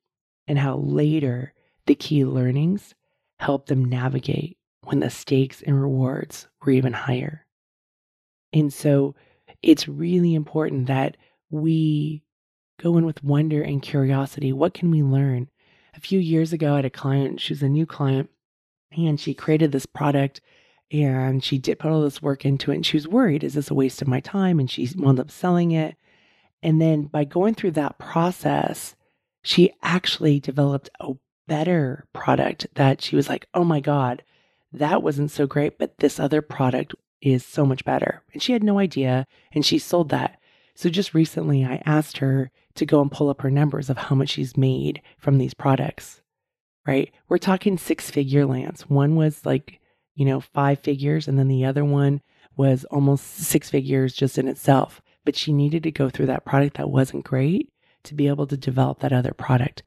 and 0.46 0.59
how 0.59 0.76
later 0.76 1.52
the 1.87 1.94
key 1.94 2.24
learnings 2.24 2.94
helped 3.38 3.68
them 3.68 3.85
navigate 3.85 4.59
when 4.85 5.00
the 5.00 5.11
stakes 5.11 5.62
and 5.62 5.81
rewards 5.81 6.48
were 6.62 6.72
even 6.72 6.92
higher. 6.92 7.46
And 8.52 8.72
so 8.72 9.14
it's 9.62 9.88
really 9.88 10.35
important 10.35 10.87
that 10.87 11.16
we 11.50 12.22
go 12.81 12.96
in 12.98 13.07
with 13.07 13.24
wonder 13.24 13.62
and 13.62 13.83
curiosity. 13.83 14.52
What 14.52 14.74
can 14.74 14.90
we 14.90 15.02
learn? 15.02 15.48
A 15.94 16.00
few 16.00 16.18
years 16.18 16.52
ago, 16.52 16.74
I 16.74 16.76
had 16.76 16.85
a 16.85 16.90
client, 16.90 17.40
she 17.40 17.52
was 17.52 17.62
a 17.62 17.68
new 17.68 17.87
client, 17.87 18.31
and 18.97 19.21
she 19.21 19.35
created 19.35 19.73
this 19.73 19.87
product 19.87 20.41
and 20.91 21.43
she 21.43 21.59
did 21.59 21.79
put 21.79 21.91
all 21.91 22.03
this 22.03 22.23
work 22.23 22.45
into 22.45 22.71
it 22.71 22.77
and 22.77 22.87
she 22.87 22.97
was 22.97 23.09
worried 23.09 23.43
is 23.43 23.55
this 23.55 23.71
a 23.71 23.75
waste 23.75 24.01
of 24.01 24.09
my 24.09 24.21
time 24.21 24.61
and 24.61 24.71
she 24.71 24.85
mm-hmm. 24.85 25.03
wound 25.03 25.21
up 25.21 25.31
selling 25.31 25.73
it 25.73 25.97
and 26.63 26.81
then 26.81 27.03
by 27.03 27.25
going 27.25 27.55
through 27.55 27.73
that 27.73 27.99
process 27.99 28.95
she 29.43 29.73
actually 29.83 30.41
developed 30.41 30.91
a 31.01 31.13
better 31.47 32.07
product 32.13 32.67
that 32.75 33.01
she 33.01 33.17
was 33.17 33.29
like, 33.29 33.47
oh 33.55 33.65
my 33.65 33.81
God, 33.81 34.23
that 34.73 35.03
wasn't 35.03 35.31
so 35.31 35.47
great, 35.47 35.79
but 35.79 35.99
this 35.99 36.19
other 36.19 36.43
product 36.43 36.95
is 37.23 37.47
so 37.47 37.65
much 37.65 37.85
better. 37.85 38.23
And 38.33 38.43
she 38.43 38.53
had 38.53 38.65
no 38.65 38.79
idea, 38.79 39.27
and 39.53 39.65
she 39.65 39.79
sold 39.79 40.11
that. 40.11 40.39
So 40.75 40.91
just 40.91 41.15
recently, 41.15 41.65
I 41.65 41.83
asked 41.87 42.19
her 42.19 42.51
to 42.75 42.85
go 42.85 43.01
and 43.01 43.11
pull 43.11 43.31
up 43.31 43.41
her 43.43 43.51
numbers 43.51 43.89
of 43.89 43.97
how 43.97 44.17
much 44.17 44.31
she's 44.31 44.57
made 44.57 45.01
from 45.17 45.39
these 45.39 45.55
products, 45.55 46.21
right? 46.87 47.12
We're 47.29 47.38
talking 47.38 47.79
six 47.79 48.11
figure 48.11 48.46
lands. 48.46 48.88
One 48.88 49.16
was 49.16 49.44
like, 49.44 49.81
you 50.14 50.25
know, 50.25 50.40
five 50.40 50.81
figures, 50.81 51.29
and 51.29 51.38
then 51.38 51.49
the 51.49 51.64
other 51.64 51.85
one 51.85 52.20
was 52.57 52.85
almost 52.87 53.27
six 53.27 53.68
figures 53.70 54.14
just 54.14 54.38
in 54.38 54.49
itself. 54.49 55.03
But 55.25 55.37
she 55.37 55.53
needed 55.53 55.83
to 55.83 55.90
go 55.90 56.09
through 56.09 56.27
that 56.27 56.44
product 56.44 56.77
that 56.77 56.90
wasn't 56.90 57.25
great 57.25 57.72
to 58.05 58.14
be 58.14 58.29
able 58.29 58.46
to 58.46 58.57
develop 58.57 59.01
that 59.01 59.12
other 59.12 59.33
product. 59.33 59.83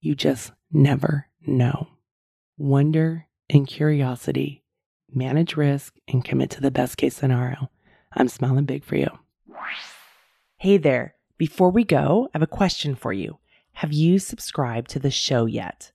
You 0.00 0.14
just 0.14 0.52
never 0.72 1.28
know. 1.46 1.88
Wonder 2.56 3.26
and 3.48 3.66
curiosity, 3.66 4.62
manage 5.12 5.56
risk, 5.56 5.94
and 6.08 6.24
commit 6.24 6.50
to 6.50 6.60
the 6.60 6.70
best 6.70 6.96
case 6.96 7.16
scenario. 7.16 7.70
I'm 8.12 8.28
smiling 8.28 8.64
big 8.64 8.84
for 8.84 8.96
you. 8.96 9.10
Hey 10.56 10.78
there. 10.78 11.14
Before 11.38 11.70
we 11.70 11.84
go, 11.84 12.28
I 12.28 12.38
have 12.38 12.42
a 12.42 12.46
question 12.46 12.94
for 12.94 13.12
you. 13.12 13.38
Have 13.74 13.92
you 13.92 14.18
subscribed 14.18 14.90
to 14.90 14.98
the 14.98 15.10
show 15.10 15.46
yet? 15.46 15.92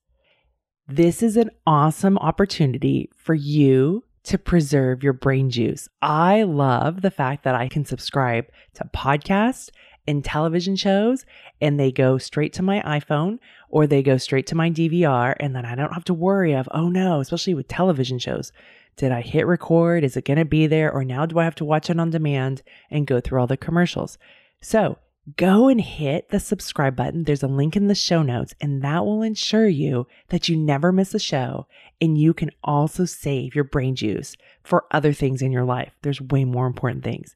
This 0.87 1.23
is 1.23 1.35
an 1.35 1.49
awesome 1.65 2.15
opportunity 2.19 3.09
for 3.15 3.33
you 3.33 4.03
to 4.21 4.37
preserve 4.37 5.01
your 5.01 5.13
brain 5.13 5.49
juice. 5.49 5.89
I 5.99 6.43
love 6.43 7.01
the 7.01 7.09
fact 7.09 7.43
that 7.43 7.55
I 7.55 7.69
can 7.69 7.85
subscribe 7.85 8.45
to 8.75 8.87
podcasts 8.95 9.71
and 10.07 10.23
television 10.23 10.75
shows 10.75 11.25
and 11.59 11.79
they 11.79 11.91
go 11.91 12.19
straight 12.19 12.53
to 12.53 12.61
my 12.61 12.81
iPhone 12.81 13.39
or 13.69 13.87
they 13.87 14.03
go 14.03 14.17
straight 14.17 14.45
to 14.47 14.55
my 14.55 14.69
DVR 14.69 15.35
and 15.39 15.55
then 15.55 15.65
I 15.65 15.73
don't 15.73 15.93
have 15.93 16.03
to 16.03 16.13
worry 16.13 16.53
of, 16.53 16.69
oh 16.69 16.87
no, 16.87 17.19
especially 17.19 17.55
with 17.55 17.67
television 17.67 18.19
shows. 18.19 18.51
Did 18.95 19.11
I 19.11 19.21
hit 19.21 19.47
record? 19.47 20.03
Is 20.03 20.15
it 20.15 20.25
going 20.25 20.37
to 20.37 20.45
be 20.45 20.67
there? 20.67 20.91
Or 20.91 21.03
now 21.03 21.25
do 21.25 21.39
I 21.39 21.45
have 21.45 21.55
to 21.55 21.65
watch 21.65 21.89
it 21.89 21.99
on 21.99 22.11
demand 22.11 22.61
and 22.91 23.07
go 23.07 23.19
through 23.19 23.39
all 23.39 23.47
the 23.47 23.57
commercials? 23.57 24.19
So 24.61 24.99
go 25.37 25.67
and 25.67 25.81
hit 25.81 26.29
the 26.29 26.39
subscribe 26.39 26.95
button. 26.95 27.23
There's 27.23 27.43
a 27.43 27.47
link 27.47 27.75
in 27.75 27.87
the 27.87 27.95
show 27.95 28.21
notes, 28.21 28.53
and 28.61 28.81
that 28.83 29.05
will 29.05 29.21
ensure 29.21 29.67
you 29.67 30.07
that 30.29 30.47
you 30.47 30.55
never 30.55 30.91
miss 30.91 31.13
a 31.13 31.19
show. 31.19 31.67
And 31.99 32.17
you 32.17 32.33
can 32.33 32.51
also 32.63 33.05
save 33.05 33.55
your 33.55 33.63
brain 33.63 33.95
juice 33.95 34.35
for 34.63 34.85
other 34.91 35.13
things 35.13 35.41
in 35.41 35.51
your 35.51 35.65
life. 35.65 35.93
There's 36.01 36.21
way 36.21 36.45
more 36.45 36.67
important 36.67 37.03
things. 37.03 37.35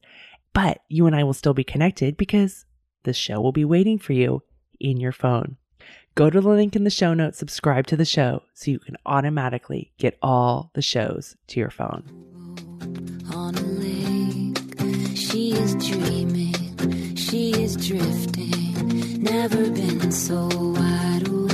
But 0.53 0.81
you 0.87 1.05
and 1.05 1.15
I 1.15 1.23
will 1.23 1.33
still 1.33 1.53
be 1.53 1.63
connected 1.63 2.17
because 2.17 2.65
the 3.03 3.13
show 3.13 3.39
will 3.39 3.51
be 3.51 3.65
waiting 3.65 3.97
for 3.97 4.13
you 4.13 4.43
in 4.79 4.97
your 4.97 5.11
phone. 5.11 5.57
Go 6.15 6.29
to 6.29 6.41
the 6.41 6.49
link 6.49 6.75
in 6.75 6.83
the 6.83 6.89
show 6.89 7.13
notes, 7.13 7.37
subscribe 7.37 7.87
to 7.87 7.95
the 7.95 8.03
show 8.03 8.43
so 8.53 8.71
you 8.71 8.79
can 8.79 8.97
automatically 9.05 9.93
get 9.97 10.17
all 10.21 10.71
the 10.73 10.81
shows 10.81 11.37
to 11.47 11.59
your 11.59 11.69
phone. 11.69 12.03
on 13.33 13.55
a 13.55 13.61
lake. 13.61 14.57
She 15.15 15.53
is 15.53 15.75
dreaming, 15.75 16.55
she 17.29 17.51
is 17.51 17.75
drifting, 17.75 19.21
never 19.21 19.69
been 19.69 20.11
so 20.11 20.47
wide 20.51 21.27
awake. 21.27 21.48